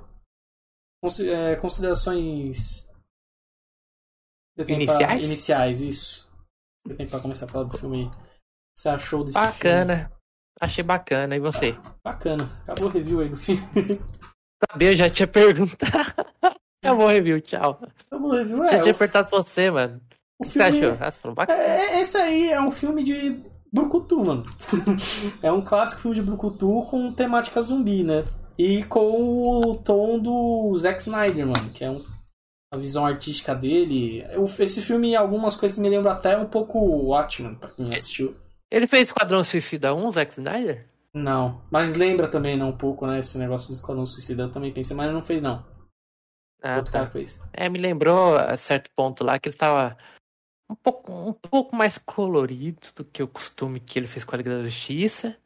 [1.20, 2.88] É, considerações.
[4.56, 5.22] Tem pra- Iniciais?
[5.24, 6.29] Iniciais, isso.
[6.86, 8.10] Você tem pra começar a falar do filme aí.
[8.76, 10.10] Você achou desse Bacana.
[10.60, 11.36] Achei bacana.
[11.36, 11.72] E você?
[11.72, 11.88] filme?
[12.04, 12.44] Bacana.
[12.62, 13.62] Acabou o review aí do filme.
[14.70, 16.14] Sabia, eu já tinha perguntado.
[16.84, 17.80] Acabou o review, tchau.
[18.06, 18.80] Acabou o review, já é.
[18.80, 20.00] tinha o, perguntado pra você, mano.
[20.40, 20.86] o O que você filme.
[20.86, 20.98] achou?
[21.06, 21.58] Ah, você falou bacana.
[21.62, 24.42] É, esse aí é um filme de Brucutu, mano.
[25.42, 28.24] é um clássico filme de Brucutu com temática zumbi, né?
[28.58, 32.04] E com o tom do Zack Snyder, mano, que é um-
[32.72, 34.22] a visão artística dele.
[34.30, 38.36] Eu- esse filme, algumas coisas me lembram até um pouco Watchmen, pra quem assistiu.
[38.70, 40.86] Ele fez Esquadrão Suicida 1, Zack Snyder?
[41.12, 44.44] Não, mas lembra também, né, um pouco, né, esse negócio do Esquadrão Suicida.
[44.44, 45.64] Eu também pensei, mas não fez, não.
[46.62, 47.10] Ah, Outro cara tá.
[47.10, 47.40] fez.
[47.52, 49.96] É, me lembrou a certo ponto lá que ele estava
[50.70, 54.38] um pouco, um pouco mais colorido do que o costume que ele fez com a
[54.38, 55.36] Liga da Justiça.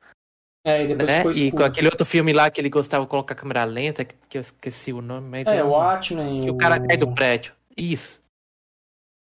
[0.67, 1.43] É, e depois né?
[1.45, 4.15] E com aquele outro filme lá que ele gostava de colocar a câmera lenta, que,
[4.29, 7.13] que eu esqueci o nome, mas É, é o Watchmen, que o cara cai do
[7.15, 7.55] prédio.
[7.77, 8.23] Isso.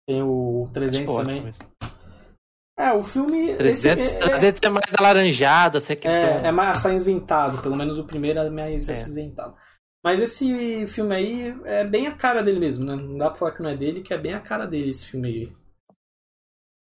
[0.07, 1.43] tem o Acho 300 ótimo também.
[1.43, 1.67] mesmo.
[2.79, 3.49] É, o filme...
[3.49, 6.07] esse- 300, é- 300 é mais alaranjado, assim, tom.
[6.09, 8.91] É, é mais acinzentado, pelo menos o primeiro é mais É.
[8.93, 9.55] acinzentado.
[10.05, 12.95] Mas esse filme aí é bem a cara dele mesmo, né?
[12.95, 15.05] Não dá pra falar que não é dele, que é bem a cara dele esse
[15.05, 15.53] filme aí.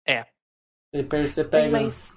[0.07, 0.21] É.
[0.93, 1.71] Você, você pega.
[1.71, 2.13] Mas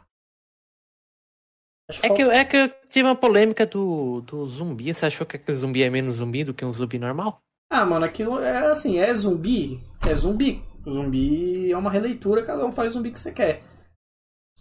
[2.04, 4.94] é que, é que eu tive uma polêmica do, do zumbi.
[4.94, 7.42] Você achou que aquele zumbi é menos zumbi do que um zumbi normal?
[7.72, 10.64] Ah, mano, aquilo é assim, é zumbi, é zumbi.
[10.86, 13.62] O zumbi é uma releitura, cada um faz o zumbi que você quer.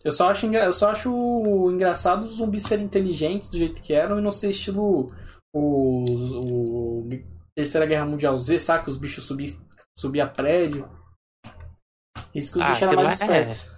[0.04, 4.18] Eu só acho, eu só acho engraçado os zumbis serem inteligentes do jeito que eram
[4.18, 5.12] e não ser estilo
[5.54, 6.04] o,
[7.04, 7.08] o
[7.56, 8.88] Terceira Guerra Mundial Z, saca?
[8.90, 9.56] Os bichos subir,
[9.98, 10.88] subir a prédio.
[12.34, 13.70] Isso que os Ah, bichos eram mais é- espertos.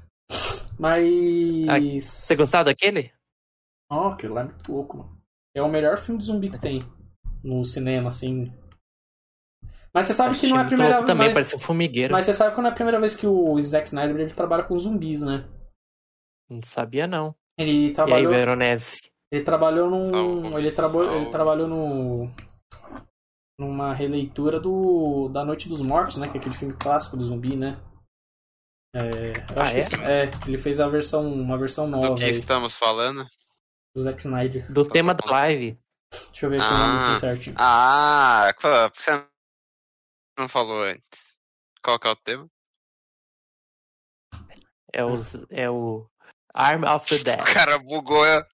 [0.78, 2.04] Mas.
[2.04, 3.12] Você gostava daquele?
[3.90, 5.18] Oh, aquilo lá é muito louco, mano.
[5.54, 6.82] É o melhor filme de zumbi que tem
[7.42, 8.44] no cinema, assim.
[9.94, 12.12] Mas você sabe que não é a primeira louco também, mas- parecia um formigueiro.
[12.12, 14.62] mas você sabe que não é a primeira vez que o Zack Snyder ele trabalha
[14.64, 15.48] com zumbis, né?
[16.48, 17.34] Não sabia, não.
[17.58, 19.00] Ele E aí, trabalhou, Veronese?
[19.32, 22.30] ele trabalhou num, Salve, ele, trabo, ele trabalhou no
[23.58, 26.28] numa releitura do da Noite dos Mortos, né?
[26.28, 27.80] Que é aquele filme clássico do zumbi, né?
[28.94, 29.80] É, eu Ah, acho que é?
[29.80, 33.28] esse- é, ele fez a versão, uma versão nova Do que aí, estamos falando?
[33.98, 34.72] Do Zack Snyder.
[34.72, 35.78] Do Só tema da live.
[36.30, 37.20] Deixa eu ver aqui o nome Ah.
[37.20, 37.56] certinho.
[37.58, 39.24] Ah, pô, por que você
[40.38, 41.36] não falou antes?
[41.82, 42.48] Qual que é o tema?
[44.92, 46.08] É, os, é o
[46.54, 47.40] Arm of the Dead.
[47.50, 48.24] O cara bugou.
[48.24, 48.46] é-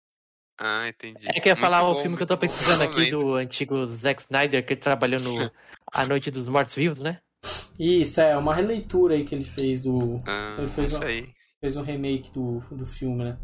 [0.59, 1.26] Ah, entendi.
[1.28, 3.87] É que eu ia Muito falar o filme que eu tô pesquisando aqui do antigo
[3.87, 5.50] Zack Snyder, que ele trabalhou no
[5.92, 7.20] A Noite dos Mortos Vivos, né?
[7.78, 10.22] Isso, é uma releitura aí que ele fez do.
[10.26, 11.33] Ah, Ele fez isso uma- aí.
[11.61, 13.38] Fez um remake do, do filme, né?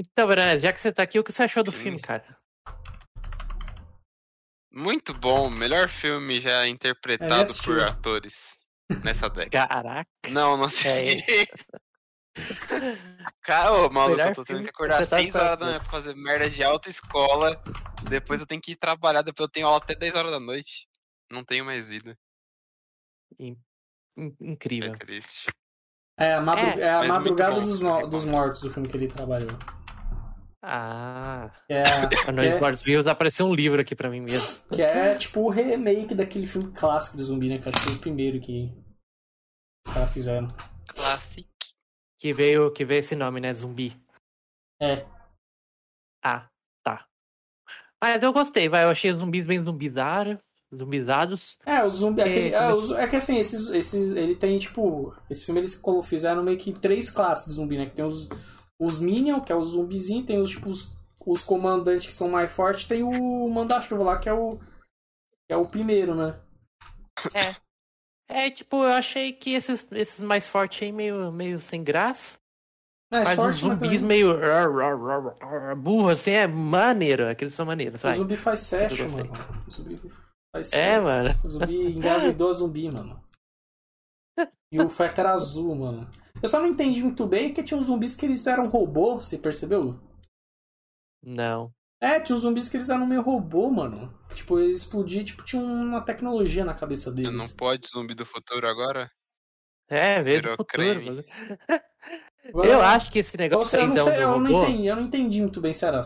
[0.00, 2.38] Então, Branés, já que você tá aqui, o que você achou do Sim, filme, cara?
[4.70, 5.50] Muito bom.
[5.50, 8.56] Melhor filme já É, interpretado por atores
[9.02, 9.66] nessa década.
[9.66, 10.08] Caraca.
[10.28, 11.24] Não, não assisti.
[13.42, 15.88] Cara, ô, maluco, eu tô tendo que acordar interpretado 6 por horas da manhã pra
[15.90, 17.60] fazer merda de alta escola.
[18.08, 20.86] Depois eu tenho que ir trabalhar, depois eu tenho aula até 10 horas da noite.
[21.28, 22.16] Não tenho mais vida.
[23.36, 23.58] In-
[24.16, 24.96] in- É incrível.
[24.96, 25.48] triste.
[26.16, 28.10] É a, madru- É, é a muito Madrugada bom, dos, recomendo.
[28.10, 29.50] dos Mortos, o filme que ele trabalhou.
[30.62, 31.82] Ah, é,
[32.28, 32.52] A Noite É.
[32.52, 34.60] dos Mortos Vivos apareceu um livro aqui pra mim mesmo.
[34.72, 37.58] que é tipo o remake daquele filme clássico de zumbi, né?
[37.58, 38.72] Que acho que foi o primeiro que
[39.86, 40.48] os caras fizeram.
[40.88, 41.48] Classic.
[42.18, 43.54] Que veio, que veio esse nome, né?
[43.54, 43.96] Zumbi.
[44.80, 45.06] É.
[46.24, 46.48] Ah,
[46.82, 47.06] tá.
[48.02, 48.82] Mas eu gostei, vai.
[48.84, 50.38] Eu achei os zumbis bem zumbizados.
[50.74, 51.56] Zumbizados.
[51.64, 52.20] É, o zumbi.
[52.20, 54.12] É, aquele- é, é que assim, esses, esses.
[54.16, 55.14] Ele tem, tipo.
[55.30, 57.86] Esse filme eles fizeram meio que três classes de zumbi, né?
[57.86, 58.28] Que tem os,
[58.80, 60.90] os Minion, que é os zumbizinhos, tem os, tipo, os,
[61.26, 64.58] os comandantes que são mais fortes, tem o Manda-Chuva lá, que é o.
[65.48, 66.38] Que é o primeiro, né?
[68.30, 72.38] É, tipo, eu achei que esses, esses mais fortes aí meio, meio sem graça.
[73.10, 74.34] É, Mas os mas zumbis meio
[75.78, 77.26] burro, assim, é maneiro.
[77.26, 78.16] Aqueles são maneiros, O vai.
[78.16, 79.24] zumbi faz sexo, gostei.
[79.24, 79.64] mano.
[79.66, 79.96] O zumbi
[80.54, 81.02] faz É, sexo.
[81.04, 81.40] mano.
[81.42, 83.18] O zumbi engravidou a zumbi, mano.
[84.70, 86.08] E o feto era azul, mano.
[86.42, 89.38] Eu só não entendi muito bem porque tinha uns zumbis que eles eram robô, você
[89.38, 89.98] percebeu?
[91.24, 91.72] Não.
[92.00, 94.14] É, tinha uns zumbis que eles eram meio robô, mano.
[94.34, 97.32] Tipo, eles explodiam, tipo, tinha uma tecnologia na cabeça deles.
[97.32, 99.10] Não pode zumbi do futuro agora?
[99.88, 101.02] É, veio do futuro.
[101.02, 101.24] mas-
[102.66, 104.62] Eu acho que esse eu, negócio eu aí não então, sei, do eu não robô...
[104.64, 106.00] entendi, eu não entendi muito bem se era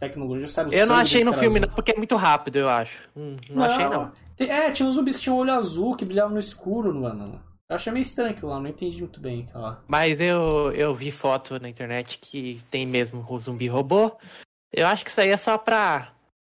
[0.00, 1.68] tecnologia, se era Eu não achei no filme, azul.
[1.68, 3.08] não, porque é muito rápido, eu acho.
[3.14, 4.12] Hum, Não, achei, não.
[4.38, 7.40] É, tinha uns zumbis que tinham olho azul, que brilhavam no escuro, mano.
[7.68, 9.82] Eu achei meio estranho aquilo lá, não entendi muito bem aquilo lá.
[9.88, 14.16] Mas eu, eu vi foto na internet que tem mesmo o zumbi robô.
[14.72, 16.12] Eu acho que isso aí é só pra.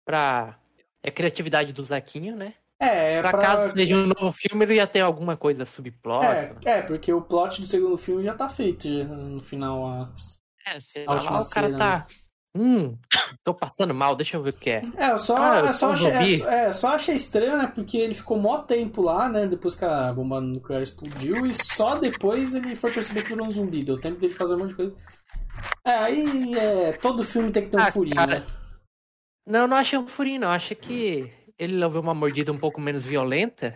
[0.04, 0.58] pra.
[1.02, 2.54] É criatividade do Zaquinho, né?
[2.80, 3.40] É, é pra, pra...
[3.40, 6.24] caso seja um novo filme, ele ia ter alguma coisa subplot.
[6.24, 9.86] É, é, porque o plot do segundo filme já tá feito já, no final.
[9.86, 10.12] A...
[10.66, 12.06] É, sei lá, o cara cena, tá.
[12.58, 12.96] Hum,
[13.44, 14.82] tô passando mal, deixa eu ver o que é.
[14.96, 17.70] É, eu só, Ah, eu sou só, achei, é, é, só achei estranho, né?
[17.74, 19.46] Porque ele ficou mó tempo lá, né?
[19.46, 23.50] Depois que a bomba nuclear explodiu, e só depois ele foi perceber que virou um
[23.50, 23.84] zumbi.
[23.84, 24.94] Deu tempo dele fazer um monte de coisa.
[25.84, 28.40] É, aí é, todo filme tem que ter um Ah, furinho, cara.
[28.40, 28.46] né?
[29.46, 30.48] Não, não achei um furinho, não.
[30.48, 33.74] Achei que ele levou uma mordida um pouco menos violenta.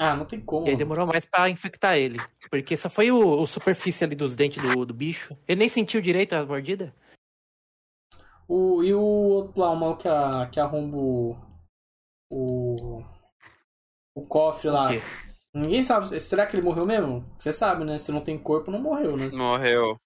[0.00, 0.66] Ah, não tem como.
[0.66, 2.20] E aí demorou mais pra infectar ele.
[2.50, 5.36] Porque só foi o, o superfície ali dos dentes do, do bicho.
[5.46, 6.94] Ele nem sentiu direito a mordida.
[8.48, 11.36] O, e o outro lá, o mal que, a, que arromba o,
[12.30, 13.04] o.
[14.14, 14.86] o cofre lá.
[14.86, 15.02] O quê?
[15.54, 16.18] Ninguém sabe.
[16.20, 17.22] Será que ele morreu mesmo?
[17.38, 17.98] Você sabe, né?
[17.98, 19.28] Se não tem corpo, não morreu, né?
[19.28, 20.00] Morreu.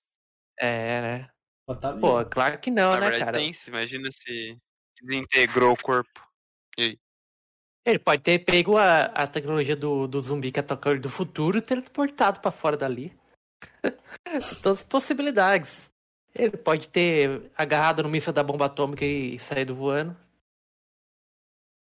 [0.59, 1.31] É, né?
[1.67, 1.93] Pode tá.
[1.93, 3.39] Pô, claro que não, Na né, verdade cara?
[3.39, 4.59] tem, se imagina se
[5.01, 6.21] desintegrou o corpo.
[7.85, 11.59] Ele pode ter pego a, a tecnologia do, do zumbi que atacou ele do futuro
[11.59, 13.13] e teleportado pra fora dali.
[14.63, 15.92] Todas as possibilidades.
[16.35, 20.17] Ele pode ter agarrado no míssil da bomba atômica e saído voando.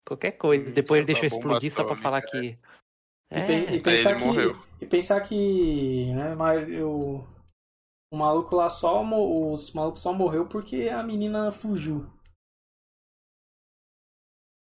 [0.07, 0.69] Qualquer coisa.
[0.69, 2.59] Hum, Depois ele deixou explodir só pra falar atômica, que.
[3.31, 4.57] E, É, pe- e pensar ele que, morreu.
[4.81, 6.13] E pensar que.
[6.13, 7.25] Né, mas o,
[8.13, 9.03] o maluco lá só.
[9.03, 12.07] Os malucos só morreu porque a menina fugiu.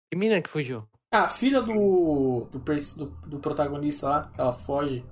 [0.09, 0.87] que menina que fugiu?
[1.13, 2.45] Ah, a filha do.
[2.45, 5.05] do, do, do protagonista lá, ela foge.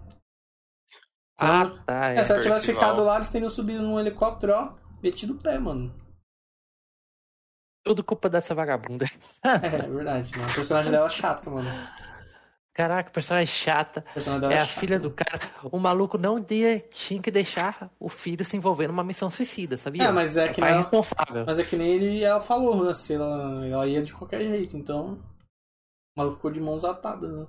[1.38, 2.12] Se Ah, ela- tá.
[2.12, 2.24] é, É.
[2.24, 2.89] se ela tivesse Percival.
[2.91, 5.93] ficado lá, eles teriam subido num helicóptero, ó, metido o pé, mano.
[7.84, 9.06] Tudo culpa dessa vagabunda.
[9.43, 10.50] É, é verdade, mano.
[10.52, 11.69] O personagem dela é chato, mano.
[12.74, 14.02] Caraca, personagem chata.
[14.10, 15.10] O personagem dela É é, a chato, filha mano.
[15.10, 15.39] do cara.
[15.71, 20.04] O maluco não de- tinha que deixar o filho se envolver numa missão suicida, sabia?
[20.06, 21.45] É, mas é que pai não- responsável.
[21.45, 22.93] Mas é que nem ele ela falou, né?
[22.93, 25.13] Se ela, ela ia de qualquer jeito, então.
[26.17, 27.45] O maluco ficou de mãos atadas, né?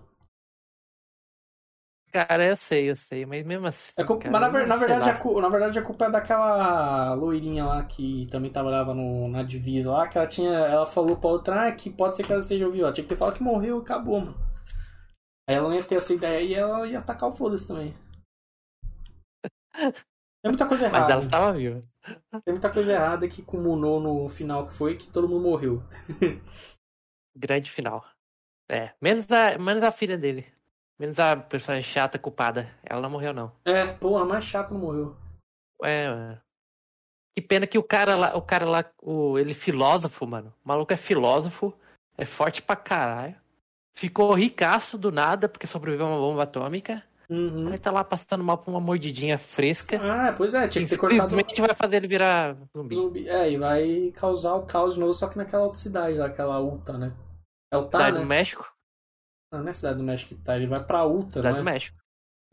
[2.16, 3.92] Cara, eu sei, eu sei, mas mesmo assim.
[3.98, 7.14] É culpa- cara, mas na, ver- na verdade, a, na verdade a culpa é daquela
[7.14, 10.50] loirinha lá que também trabalhava no, na divisa lá, que ela tinha.
[10.50, 12.86] Ela falou pra outra ah, que pode ser que ela esteja viva.
[12.86, 14.34] Ela tinha que ter falado que morreu e acabou, mano.
[15.48, 17.92] Aí ela não ia ter essa ideia e ela ia atacar o foda-se também.
[20.42, 21.12] Tem muita coisa Mas errada.
[21.12, 21.80] ela estava viva.
[22.44, 25.82] Tem muita coisa errada que culminou no final que foi que todo mundo morreu.
[27.34, 28.04] Grande final.
[28.70, 30.46] É, menos a, menos a filha dele.
[30.99, 32.68] Menos a personagem chata culpada.
[32.82, 33.53] Ela não morreu, não.
[33.64, 35.16] É, pô, a mais chata não morreu.
[35.82, 36.38] É, é.
[37.34, 40.55] Que pena que o cara lá, o cara lá, o, ele é filósofo, mano.
[40.64, 41.74] O maluco é filósofo,
[42.16, 43.36] é forte pra caralho.
[43.94, 47.03] Ficou ricaço do nada porque sobreviveu a uma bomba atômica.
[47.28, 47.68] Uhum.
[47.68, 50.01] Ele tá lá passando mal por uma mordidinha fresca.
[50.01, 52.94] Ah, pois é, tinha que ter cortado Infelizmente vai fazer ele virar zumbi.
[52.94, 53.28] zumbi.
[53.28, 56.97] É, e vai causar o caos de novo, só que naquela outra cidade aquela Ulta,
[56.97, 57.12] né?
[57.72, 58.22] É Utah, Cidade né?
[58.22, 58.76] do México?
[59.53, 61.68] Não, não é Cidade do México que tá, ele vai pra Ulta, Cidade não do
[61.68, 61.72] é?
[61.72, 61.99] México.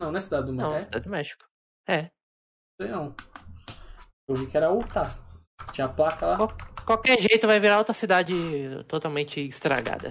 [0.00, 0.76] Não, não é Cidade do Não, México.
[0.76, 0.80] É?
[0.80, 1.44] Cidade do México.
[1.88, 2.10] É.
[2.80, 3.14] Sei não.
[4.28, 5.14] Eu vi que era Utah.
[5.72, 6.38] Tinha a placa lá.
[6.84, 8.34] Qualquer jeito vai virar outra cidade
[8.86, 10.10] totalmente estragada.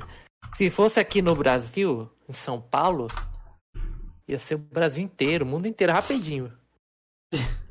[0.56, 3.08] Se fosse aqui no Brasil, em São Paulo,
[4.28, 6.52] ia ser o Brasil inteiro, o mundo inteiro, rapidinho.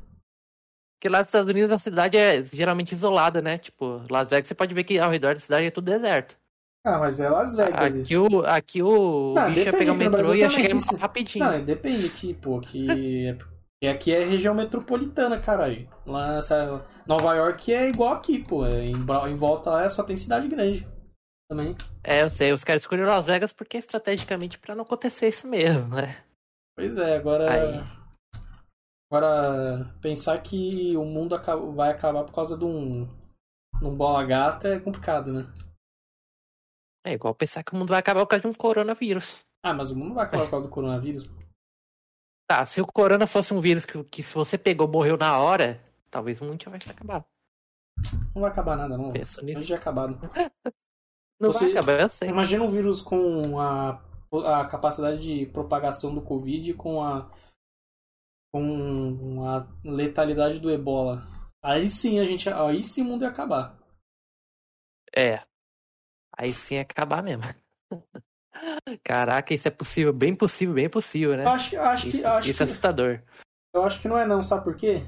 [0.95, 3.57] Porque lá nos Estados Unidos a cidade é geralmente isolada, né?
[3.57, 6.39] Tipo, Las Vegas você pode ver que ao redor da cidade é tudo deserto.
[6.85, 7.95] Ah, mas é Las Vegas.
[7.95, 8.03] isso.
[8.03, 10.97] Aqui o, aqui o Não, bicho ia pegar o aqui metrô e ia chegar tem-
[10.97, 11.45] rapidinho.
[11.45, 13.37] Não, depende aqui, pô, que
[13.81, 15.87] é, aqui é região metropolitana, caralho.
[16.05, 18.65] Lá, essa, Nova York é igual aqui, pô.
[18.65, 20.85] É, em, em volta lá só tem cidade grande.
[21.49, 21.75] Também.
[22.03, 25.87] É, eu sei, os caras escolheram Las Vegas porque estrategicamente pra não acontecer isso mesmo,
[25.95, 26.17] né?
[26.75, 27.51] Pois é, agora.
[27.51, 27.83] Aí.
[29.11, 31.39] Agora, pensar que o mundo
[31.75, 33.05] vai acabar por causa de um,
[33.79, 35.45] de um bola gata é complicado, né?
[37.05, 39.45] É igual pensar que o mundo vai acabar por causa de um coronavírus.
[39.63, 41.29] Ah, mas o mundo não vai acabar por causa do coronavírus.
[42.47, 45.81] Tá, se o corona fosse um vírus que, que se você pegou, morreu na hora,
[46.09, 47.25] talvez o mundo já vai acabar.
[48.33, 49.11] Não vai acabar nada, não.
[49.11, 49.63] Penso nisso.
[49.63, 50.19] já é acabado.
[51.39, 52.29] Não Você- vai acabar, eu sei.
[52.29, 54.01] Imagina um vírus com a,
[54.61, 57.29] a capacidade de propagação do Covid com a,
[58.53, 61.27] com a letalidade do ebola.
[61.63, 62.49] Aí sim a gente.
[62.49, 63.77] Aí sim o mundo ia acabar.
[65.15, 65.41] É.
[66.37, 67.43] Aí sim ia acabar mesmo.
[69.03, 71.45] Caraca, isso é possível, bem possível, bem possível, né?
[71.45, 73.21] Acho, acho, Isso, que, acho, isso é assustador.
[73.73, 75.03] eu acho que não é não, sabe por quê?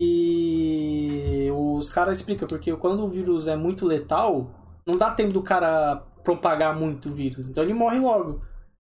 [0.00, 4.50] E os caras explicam, porque quando o vírus é muito letal,
[4.86, 7.48] não dá tempo do cara propagar muito o vírus.
[7.48, 8.42] Então ele morre logo.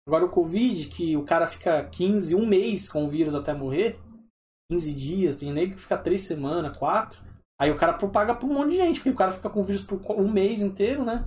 [0.06, 3.98] Agora o Covid, que o cara fica 15, um mês com o vírus até morrer,
[4.70, 7.22] 15 dias, tem nego que fica 3 semanas, 4.
[7.60, 9.64] Aí o cara propaga pra um monte de gente, porque o cara fica com o
[9.64, 11.24] vírus por um mês inteiro, né?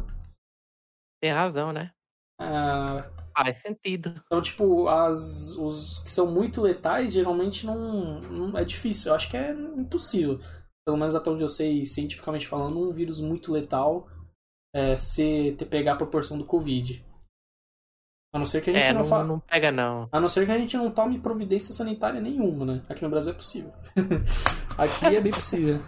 [1.22, 1.92] Tem razão, né?
[2.40, 4.22] Ah, Faz sentido.
[4.26, 9.10] então, tipo, as, os que são muito letais, geralmente não, não- É difícil.
[9.12, 10.40] Eu acho que é impossível.
[10.86, 14.08] Pelo menos até onde eu sei, cientificamente falando, um vírus muito letal
[14.74, 17.06] é, ser, ter pegar a proporção do Covid.
[18.34, 19.24] A não ser que a gente É, não, não, fa...
[19.24, 20.10] não pega não.
[20.12, 22.82] A não ser que a gente não tome providência sanitária nenhuma, né?
[22.90, 23.72] Aqui no Brasil é possível.
[24.78, 25.80] Aqui é bem possível.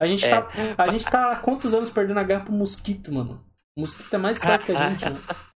[0.00, 0.30] A gente, É.
[0.30, 3.42] tá, a gente tá há quantos anos perdendo a guerra pro mosquito, mano?
[3.76, 5.18] O mosquito é mais esperto que a gente, né?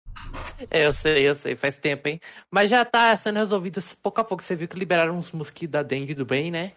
[0.70, 2.20] Eu sei, eu sei, faz tempo, hein?
[2.52, 4.44] Mas já tá sendo resolvido pouco a pouco.
[4.44, 6.74] Você viu que liberaram uns mosquitos da dengue do bem, né?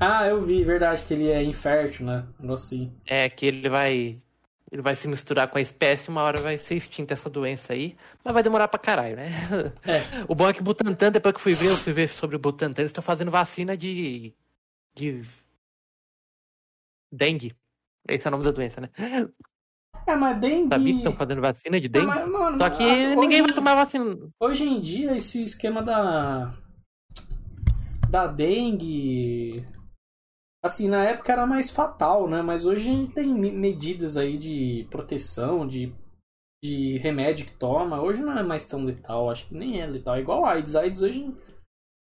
[0.00, 2.26] Ah, eu vi, verdade, que ele é infértil, né?
[2.52, 2.92] Assim.
[3.06, 4.16] É que ele vai.
[4.70, 7.96] Ele vai se misturar com a espécie, uma hora vai ser extinta essa doença aí.
[8.24, 9.30] Mas vai demorar pra caralho, né?
[9.86, 10.00] É.
[10.28, 12.40] O bom é que o Butantan, depois que fui ver, eu fui ver sobre o
[12.40, 14.34] Butantan, eles estão fazendo vacina de.
[14.94, 15.22] de.
[17.12, 17.54] Dengue.
[18.08, 18.90] Esse é o nome da doença, né?
[20.06, 20.68] É, mas dengue.
[20.68, 22.06] Sabia que estão fazendo vacina de Ah, dengue?
[22.06, 24.16] mas, mano, Só que ninguém vai tomar vacina.
[24.40, 26.54] Hoje em dia, esse esquema da.
[28.08, 29.66] da dengue.
[30.64, 32.42] Assim, na época era mais fatal, né?
[32.42, 35.92] Mas hoje a gente tem me- medidas aí de proteção, de,
[36.64, 38.00] de remédio que toma.
[38.02, 40.14] Hoje não é mais tão letal, acho que nem é letal.
[40.16, 40.74] É igual a AIDS.
[40.76, 41.34] A AIDS hoje.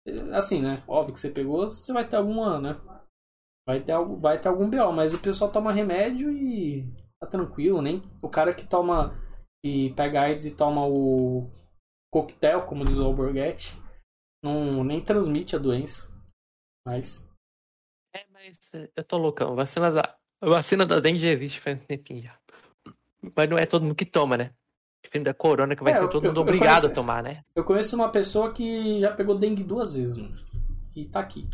[0.07, 0.83] é, Assim, né?
[0.87, 2.77] Óbvio que você pegou, você vai ter alguma, né?
[3.67, 6.85] Vai ter, algo, vai ter algum BO, mas o pessoal toma remédio e
[7.21, 8.01] tá tranquilo, nem.
[8.21, 9.15] O cara que toma.
[9.65, 11.49] que pega AIDS e toma o
[12.13, 13.77] coquetel, como diz o Alborguete,
[14.45, 16.11] não nem transmite a doença.
[16.85, 17.25] Mas.
[18.15, 19.55] É, mas eh, eu tô loucão.
[19.55, 22.37] Vacina da, a vacina da dengue já existe faz um tempinho já.
[23.37, 24.53] Mas não é todo mundo que toma, né?
[25.05, 26.95] Diferente da corona, que vai É, ser eu- todo eu- mundo eu obrigado conheço- a
[26.95, 27.45] tomar, né?
[27.55, 30.35] Eu conheço uma pessoa que já pegou dengue duas vezes, mano.
[30.97, 31.49] E tá aqui.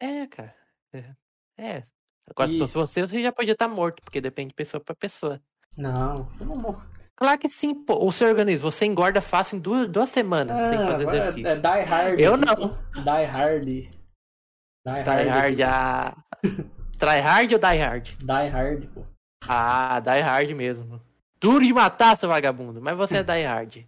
[0.00, 0.54] É, cara.
[0.96, 1.14] É.
[1.78, 1.82] É.
[2.28, 4.94] Agora, se E- fosse você, você já podia estar morto, porque depende de pessoa pra
[4.94, 5.40] pessoa.
[5.78, 6.84] Não, eu não morro.
[7.14, 8.04] Claro que sim, pô.
[8.04, 11.48] O seu organismo, você engorda fácil em duas, duas semanas sem fazer agora exercício.
[11.48, 12.20] É, é Die Hard.
[12.20, 12.54] Eu não.
[12.94, 13.64] Die Hard.
[13.64, 13.90] Die
[15.04, 16.16] Try hard, ah.
[16.98, 18.04] Try hard ou die hard?
[18.20, 19.04] Die Hard, pô.
[19.48, 21.02] Ah, die hard mesmo.
[21.40, 22.80] Duro de matar, seu vagabundo.
[22.80, 23.84] Mas você é die hard.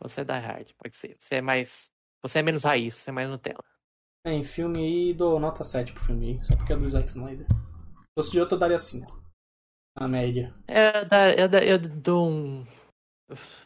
[0.00, 1.16] Você é die hard, pode ser.
[1.18, 1.90] Você é mais.
[2.22, 3.64] Você é menos raiz, você é mais Nutella.
[4.26, 6.44] É, em filme aí, dou nota 7 pro filme aí.
[6.44, 7.46] Só porque é do Zack Snyder.
[7.48, 7.54] Se
[8.18, 9.20] fosse de outro, eu daria 5.
[9.98, 10.52] Na média.
[10.68, 12.64] É, Eu, da- eu, da- eu dou um.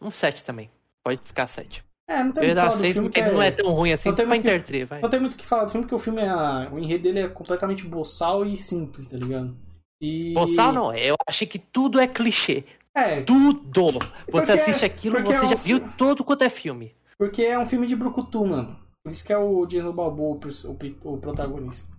[0.00, 0.70] Um 7 também.
[1.04, 1.84] Pode ficar 7.
[2.08, 3.10] É, não tem Eu muito dar falar do 6, filme.
[3.10, 5.00] que não é tão ruim assim não tem pra interter, vai.
[5.00, 6.68] Não tem muito o que falar do filme, porque o filme é.
[6.70, 9.56] O enredo dele é completamente boçal e simples, tá ligado?
[10.00, 10.34] E...
[10.34, 12.64] Boçal não, eu achei que tudo é clichê.
[12.96, 13.98] É, Tudo!
[14.28, 16.94] Você Porque- assiste aquilo, você é já um viu filme- todo quanto é filme.
[17.18, 18.78] porque é um filme de Brucutu, mano.
[19.04, 21.92] Por isso que é o Jason Balboa o o, protagonista.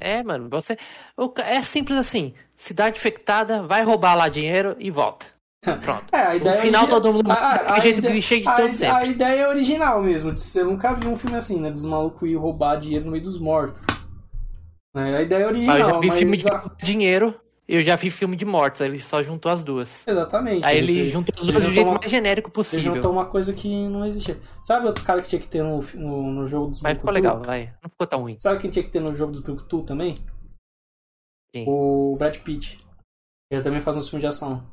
[0.00, 0.76] É, mano, você.
[1.18, 2.32] o É simples assim.
[2.56, 5.26] Cidade infectada, vai roubar lá dinheiro e volta.
[5.82, 6.04] Pronto.
[6.14, 8.86] É, No final origi- todo mundo a- a- jeito ideia- clichê de a, todo sempre.
[8.88, 10.34] a ideia é original mesmo.
[10.36, 11.70] Você nunca viu um filme assim, né?
[11.70, 13.82] Dos malucos ir roubar dinheiro no meio dos mortos.
[14.96, 16.44] É, a ideia é Mas original, eu já vi mas filme de
[16.82, 20.06] dinheiro, eu já vi filme de mortos, aí ele só juntou as duas.
[20.06, 20.64] Exatamente.
[20.64, 22.94] Aí ele juntou as ele duas do jeito uma- mais genérico Ele possível.
[22.94, 24.38] juntou uma coisa que não existia.
[24.62, 27.12] Sabe outro cara que tinha que ter no, no, no jogo dos Mas ficou Brucutu?
[27.14, 27.74] legal, vai.
[27.82, 28.36] Não ficou tão ruim.
[28.38, 30.14] Sabe quem tinha que ter no jogo dos Brucutu também?
[31.52, 31.64] Quem?
[31.68, 32.76] O Brad Pitt.
[33.50, 34.66] Ele também faz uns filmes de ação.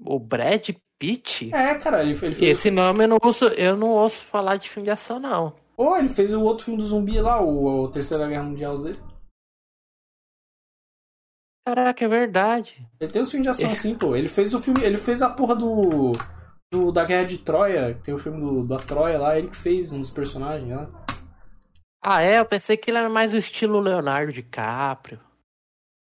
[0.00, 1.54] O Brad Pitt?
[1.54, 2.40] É, cara, ele, ele fez.
[2.58, 5.54] Esse nome eu não ouço, eu não ouço falar de filme de ação, não.
[5.76, 8.92] Ou ele fez o outro filme do zumbi lá, o, o Terceira Guerra Mundial Z.
[11.66, 12.86] Caraca, é verdade.
[13.00, 14.16] Ele tem os filmes de ação assim, pô.
[14.16, 14.82] Ele fez o filme.
[14.82, 16.12] Ele fez a porra do.
[16.72, 17.94] do da Guerra de Troia.
[18.02, 20.90] Tem o filme do, da Troia lá, ele que fez um dos personagens lá.
[22.04, 22.40] Ah, é?
[22.40, 25.20] Eu pensei que ele era mais o estilo Leonardo DiCaprio.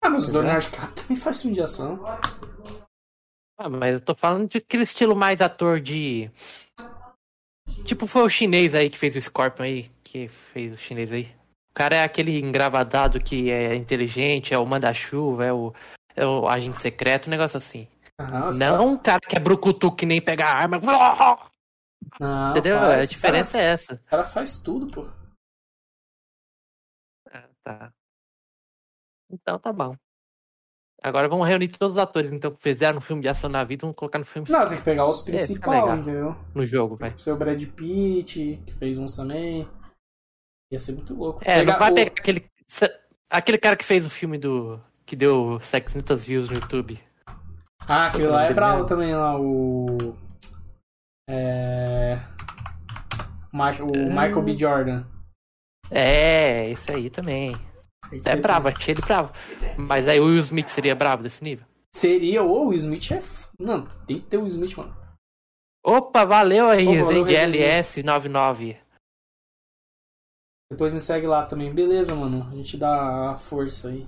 [0.04, 0.34] Ah, mas o É.
[0.34, 2.04] Leonardo DiCaprio também faz filme de ação.
[3.58, 6.30] Ah, mas eu tô falando de aquele estilo mais ator de.
[7.86, 11.34] Tipo, foi o chinês aí que fez o Scorpion aí, que fez o chinês aí.
[11.76, 15.74] O cara é aquele engravadado que é inteligente, é o manda-chuva, é o,
[16.16, 17.86] é o agente secreto, um negócio assim.
[18.50, 20.78] Os Não um cara que é brucutu que nem pega a arma.
[22.18, 22.78] Não, Entendeu?
[22.80, 23.00] faz.
[23.02, 23.96] a diferença cara, é essa.
[23.96, 25.06] O cara faz tudo, pô.
[27.30, 27.92] Ah, tá.
[29.30, 29.98] Então tá bom.
[31.04, 33.82] Agora vamos reunir todos os atores então que fizeram um filme de ação na vida,
[33.82, 35.98] vamos colocar no filme Não, tem que pegar os É, principais, legal.
[35.98, 36.36] entendeu?
[36.54, 37.10] no jogo, vai.
[37.10, 39.68] O seu Brad Pitt, que fez uns também.
[40.72, 41.42] Ia ser muito louco.
[41.46, 42.46] É, não vai o- pegar aquele.
[43.30, 44.80] Aquele cara que fez o filme do.
[45.06, 47.00] que deu 700 views no YouTube.
[47.88, 48.88] Ah, aquele lá é Dele bravo mesmo.
[48.88, 49.98] também, lá, o.
[51.30, 52.20] É.
[53.54, 53.58] O
[54.10, 54.58] Michael B.
[54.58, 55.04] Jordan.
[55.90, 57.56] É, esse aí também.
[58.24, 59.32] É bravo, achei ele bravo.
[59.78, 61.66] Mas aí o Will Smith seria bravo desse nível?
[61.96, 63.22] Seria o Will Smith é.
[63.60, 64.96] Não, tem que ter o Will Smith, mano.
[65.86, 67.34] Opa, valeu aí, Resende.
[67.34, 68.76] LS99.
[70.76, 71.74] Depois me segue lá também.
[71.74, 72.50] Beleza, mano.
[72.52, 74.06] A gente dá a força aí.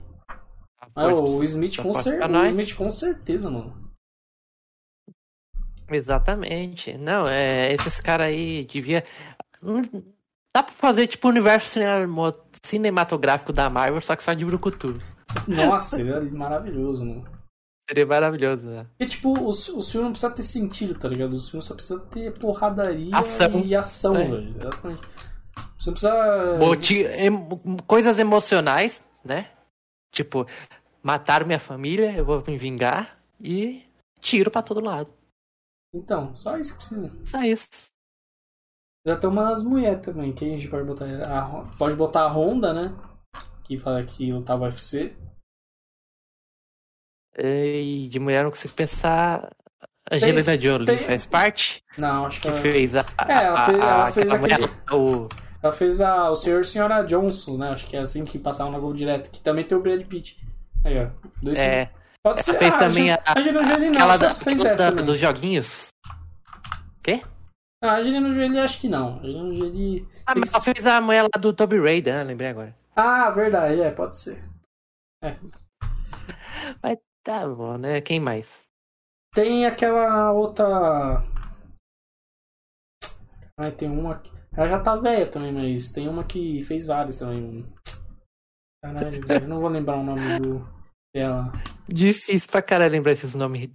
[0.94, 2.22] Mas o Smith, com cer...
[2.22, 2.46] O.
[2.48, 3.74] Smith com certeza, mano.
[5.90, 6.98] Exatamente.
[6.98, 9.06] Não, é, esses caras aí devia.
[9.64, 9.82] Hum,
[10.54, 15.00] Dá pra fazer tipo o universo cinema- cinematográfico da Marvel, só que só de Brucutu.
[15.48, 17.26] Nossa, ele é maravilhoso, mano.
[17.90, 18.86] Seria maravilhoso, né?
[18.98, 21.32] Porque, tipo, os, os filmes não precisam ter sentido, tá ligado?
[21.34, 23.62] Os filmes só precisam ter porradaria Ação.
[23.64, 24.28] e ação, É.
[24.30, 24.56] velho.
[24.60, 25.02] Exatamente.
[25.80, 26.58] Você precisa.
[26.58, 29.52] Moti- em- coisas emocionais, né?
[30.12, 30.46] Tipo,
[31.04, 33.86] mataram minha família, eu vou me vingar e
[34.20, 35.14] tiro pra todo lado.
[35.94, 37.12] Então, só isso que precisa.
[37.26, 37.70] Só isso.
[39.06, 41.06] Já tem umas mulheres também, que a gente pode botar.
[41.06, 42.94] A, pode botar a Honda, né?
[43.64, 45.16] Que fala que lutava UFC.
[47.38, 49.50] E de mulher eu não consigo pensar.
[50.12, 51.84] Angelina Jolie tem- faz parte?
[51.98, 53.00] Não, acho que Que ela, fez a.
[53.28, 55.30] É, ela fez- ela a- fez aquele- mulher- o,
[55.62, 57.70] ela fez a, o Senhor e Senhora Johnson, né?
[57.70, 59.30] Acho que é assim que passava na Globo Direto.
[59.30, 60.38] Que também tem o Brad Pitt.
[60.84, 61.08] Aí, ó.
[61.42, 62.02] Dois é, filmes.
[62.24, 64.60] Pode ela fez ah, também a, a Angelina Jolie não, aquela que da, ela fez
[64.66, 65.88] essa da- dos joguinhos.
[67.04, 67.22] Quê?
[67.84, 69.16] Ah, a Angelina Jolie acho que não.
[69.16, 70.08] A Angelina Jolie...
[70.26, 72.24] Ah, mas Eles- ela fez a mulher lá do Toby Raider, né?
[72.24, 72.76] Lembrei agora.
[72.96, 74.44] Ah, verdade, é, pode ser.
[77.28, 78.00] Tá bom, né?
[78.00, 78.62] Quem mais?
[79.36, 81.22] Tem aquela outra.
[83.60, 84.20] Ah, tem uma.
[84.20, 87.42] que- Ela já tá velha também, mas tem uma que fez várias também.
[87.42, 87.74] mano.
[88.84, 90.68] Caralho, eu não vou lembrar o nome do...
[91.14, 91.52] dela.
[91.88, 93.70] Difícil pra caralho lembrar esses nomes.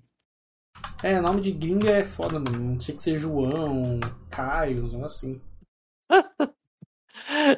[1.03, 2.79] É, nome de gringa é foda, mano.
[2.79, 3.99] Tinha que ser João,
[4.31, 5.41] Caio, um assim.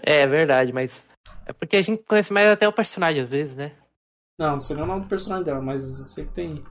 [0.06, 1.04] É verdade, mas.
[1.46, 3.74] É porque a gente conhece mais até o personagem às vezes, né?
[4.38, 6.64] Não, não sei nem o nome do personagem dela, mas sei que tem.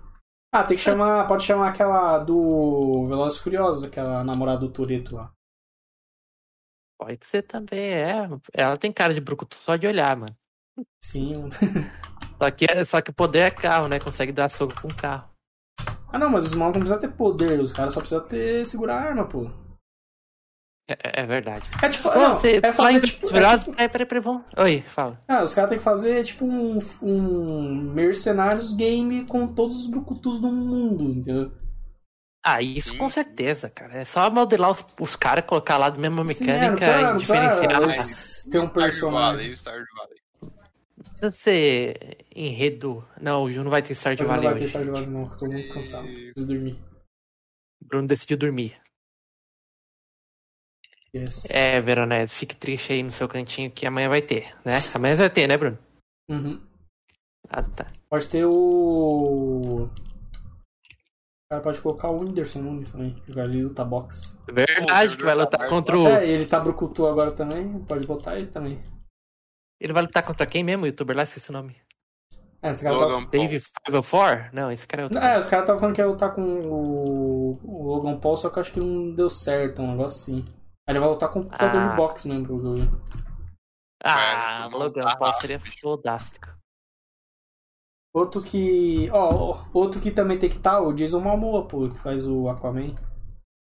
[0.54, 1.28] Ah, tem que chamar.
[1.28, 5.32] Pode chamar aquela do Velozes e Furiosos, aquela namorada do Toreto lá.
[7.04, 8.30] Pode ser também, é.
[8.54, 10.34] Ela tem cara de brucutu só de olhar, mano.
[11.04, 11.49] Sim.
[12.41, 13.99] Só que, só que o poder é carro, né?
[13.99, 15.30] Consegue dar soco com carro.
[16.12, 18.95] Ah não, mas os malucos não precisam ter poder, os caras só precisam ter segurar
[18.97, 19.49] a arma, pô.
[20.89, 21.70] É, é verdade.
[21.82, 24.43] É tipo, não, você é fazer tipo, é tipo- peraí, peraí, peraí, vamos.
[24.58, 25.22] Oi, fala.
[25.28, 30.41] ah, os caras têm que fazer tipo um, um Mercenários game com todos os brucutus
[30.41, 31.51] do mundo, entendeu?
[32.45, 32.97] Ah, isso Sim.
[32.97, 33.93] com certeza, cara.
[33.99, 37.81] É só modelar os, os caras, colocar lá da mesma Sim, é, mecânica e diferenciar.
[37.81, 39.37] mas- tem um personagem.
[39.37, 40.17] Valley, o Stardew Valley.
[40.41, 43.07] Não precisa ser enredo.
[43.21, 44.67] Não, o Ju não vai ter Stardew Hoje não Valley vai ter.
[44.67, 46.07] Stardew Valley, não, que eu tô muito cansado.
[46.09, 46.81] Preciso dormir.
[47.81, 48.77] O Bruno decidiu dormir.
[51.15, 51.45] Yes.
[51.51, 54.79] É, Veronese, fique triste aí no seu cantinho que amanhã vai ter, né?
[54.95, 55.77] Amanhã vai ter, né, Bruno?
[56.29, 56.59] Uhum.
[57.49, 57.85] Ah, tá.
[58.09, 59.61] Pode ter o.
[61.54, 64.36] O cara pode colocar o Whindersson Nunes também, que vai lutar boxe.
[64.51, 66.08] Verdade, o que vai lutar contra o.
[66.08, 68.82] É, ele tá brucutu agora também, pode botar ele também.
[69.80, 70.84] Ele vai lutar contra quem mesmo?
[70.84, 71.76] O youtuber lá, esqueci o nome.
[72.60, 73.01] É, esse cara tá...
[73.01, 73.30] Logan Paul.
[73.30, 74.49] Dave 504?
[74.51, 75.20] Não, esse cara é outro.
[75.20, 77.60] É, os caras estavam falando que ia lutar com o...
[77.64, 80.45] o Logan Paul, só que eu acho que não deu certo, um negócio assim.
[80.88, 81.88] Aí ele vai lutar com o lutador Ah.
[81.88, 82.89] de boxe mesmo, pelo que eu vi.
[84.04, 86.47] Ah, É, então Logan tá Paul seria fodástico.
[88.14, 89.09] Outro que.
[89.11, 92.93] Ó, outro que também tem que estar, o Jason Momoa, pô, que faz o Aquaman.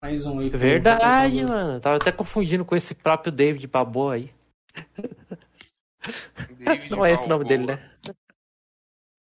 [0.02, 0.50] Mais um aí.
[0.50, 1.80] Verdade, mano.
[1.80, 4.32] Tava até confundindo com esse próprio David Balboa aí.
[6.56, 7.98] David Não é esse o nome dele, né?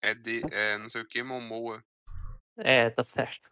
[0.03, 1.83] É, de, é não sei o que, Momoa.
[2.59, 3.49] É, tá certo.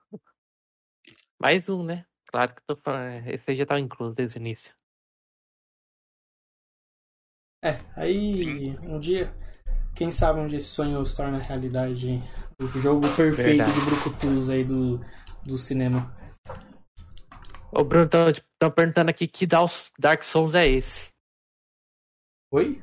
[1.40, 2.06] Mais um, né?
[2.26, 3.26] Claro que tô falando.
[3.26, 4.74] Esse aí já tava incluso desde o início.
[7.62, 8.76] É, aí Sim.
[8.82, 9.34] um dia,
[9.94, 12.22] quem sabe onde esse sonho se torna realidade, hein?
[12.60, 13.72] O jogo perfeito Verdade.
[13.72, 15.00] de Brucutus aí do,
[15.44, 16.12] do cinema.
[17.72, 21.08] Ô, Bruno, estão perguntando aqui que Dark Souls é esse.
[22.52, 22.82] Oi?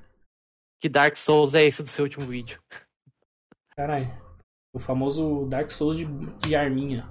[0.81, 2.59] Que Dark Souls é esse do seu último vídeo?
[3.75, 4.09] Caralho.
[4.73, 6.05] O famoso Dark Souls de,
[6.39, 7.09] de arminha.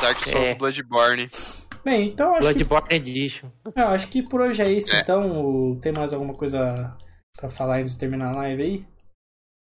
[0.00, 0.54] Dark Souls É.
[0.54, 1.30] Bloodborne.
[1.82, 3.50] Bem, então acho que, Bloodborne Edition.
[3.74, 4.94] eu acho que por hoje é isso.
[4.94, 5.00] É.
[5.00, 6.94] Então, tem mais alguma coisa
[7.36, 8.86] pra falar antes de terminar a live aí?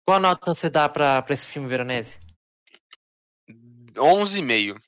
[0.06, 2.18] Qual nota você dá pra, pra esse filme, Veronese?
[3.94, 4.80] 11,5.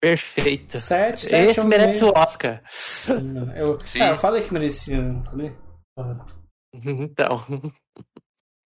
[0.00, 0.78] Perfeito.
[0.78, 2.12] Sete, sete, Esse onze merece meio.
[2.12, 2.62] o Oscar.
[2.70, 3.34] Sim.
[3.56, 4.02] Eu, Sim.
[4.02, 5.56] Eu falei que merecia, não falei?
[5.96, 6.26] Ah,
[6.74, 7.36] Então,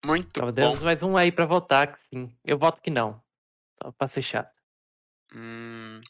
[0.05, 0.53] Muito então bom.
[0.53, 2.37] demos mais um aí pra votar, que sim.
[2.45, 3.21] Eu voto que não.
[3.83, 4.55] Só pra ser chato.
[5.35, 6.01] Hum,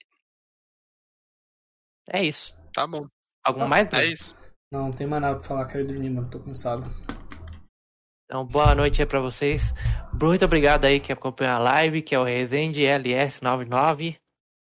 [2.10, 2.54] É isso.
[2.74, 3.06] tá bom.
[3.42, 3.88] Algum mais?
[3.88, 4.02] Bruno?
[4.02, 4.36] É isso.
[4.72, 6.28] Não, não tem mais nada pra falar, quero ir dormir, mano.
[6.30, 6.84] Tô cansado.
[8.24, 9.72] Então, boa noite aí pra vocês.
[10.20, 14.16] Muito obrigado aí que acompanhou a live, que é o Resende LS99.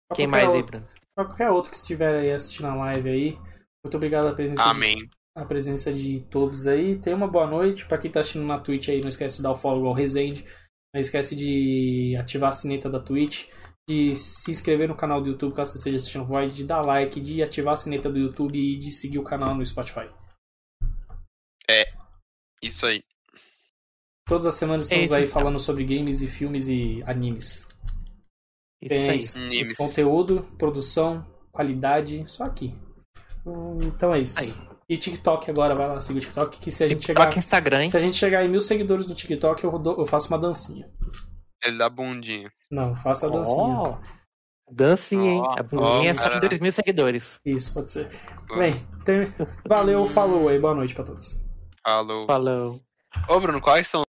[0.08, 0.86] Pra Quem mais aí, outro- Bruno?
[1.14, 3.32] Pra qualquer outro que estiver aí assistindo a live aí,
[3.84, 4.96] muito obrigado pela presença, de, Amém.
[5.36, 6.96] a presença de todos aí.
[6.98, 7.84] Tenha uma boa noite.
[7.86, 10.44] Pra quem tá assistindo na Twitch aí, não esquece de dar o follow ao Resende.
[10.94, 13.48] Não esquece de ativar a sineta da Twitch.
[13.88, 17.18] De se inscrever no canal do YouTube caso você esteja assistindo Void, de dar like,
[17.20, 20.06] de ativar a sineta do YouTube e de seguir o canal no Spotify.
[22.62, 23.02] Isso aí.
[24.26, 25.32] Todas as semanas É estamos isso, aí então.
[25.32, 27.66] falando sobre games e filmes e animes.
[28.82, 29.74] Isso Tem aí.
[29.74, 32.74] Conteúdo, produção, qualidade, só aqui.
[33.86, 34.38] Então é isso.
[34.38, 34.52] Aí.
[34.88, 37.82] E TikTok agora, vai lá, siga o TikTok, que se a gente TikTok chegar, Instagram,
[37.84, 37.90] hein?
[37.90, 40.90] se a gente chegar em mil seguidores no TikTok, eu, dou- eu faço uma dancinha.
[41.64, 42.50] Ele dá bundinha.
[42.70, 43.56] Não, faço a dancinha.
[43.78, 43.98] Ó,
[44.70, 45.40] dancinha, hein?
[45.42, 46.48] Ó, A bundinha ó, só com cara.
[46.48, 47.40] 2 mil seguidores.
[47.44, 48.08] Isso, pode ser.
[48.56, 49.34] Bem, ter-
[49.66, 51.46] valeu, falou aí, boa noite pra todos.
[51.84, 52.26] Falou.
[52.26, 52.80] Falou.
[53.28, 54.02] Ô, Bruno, quais são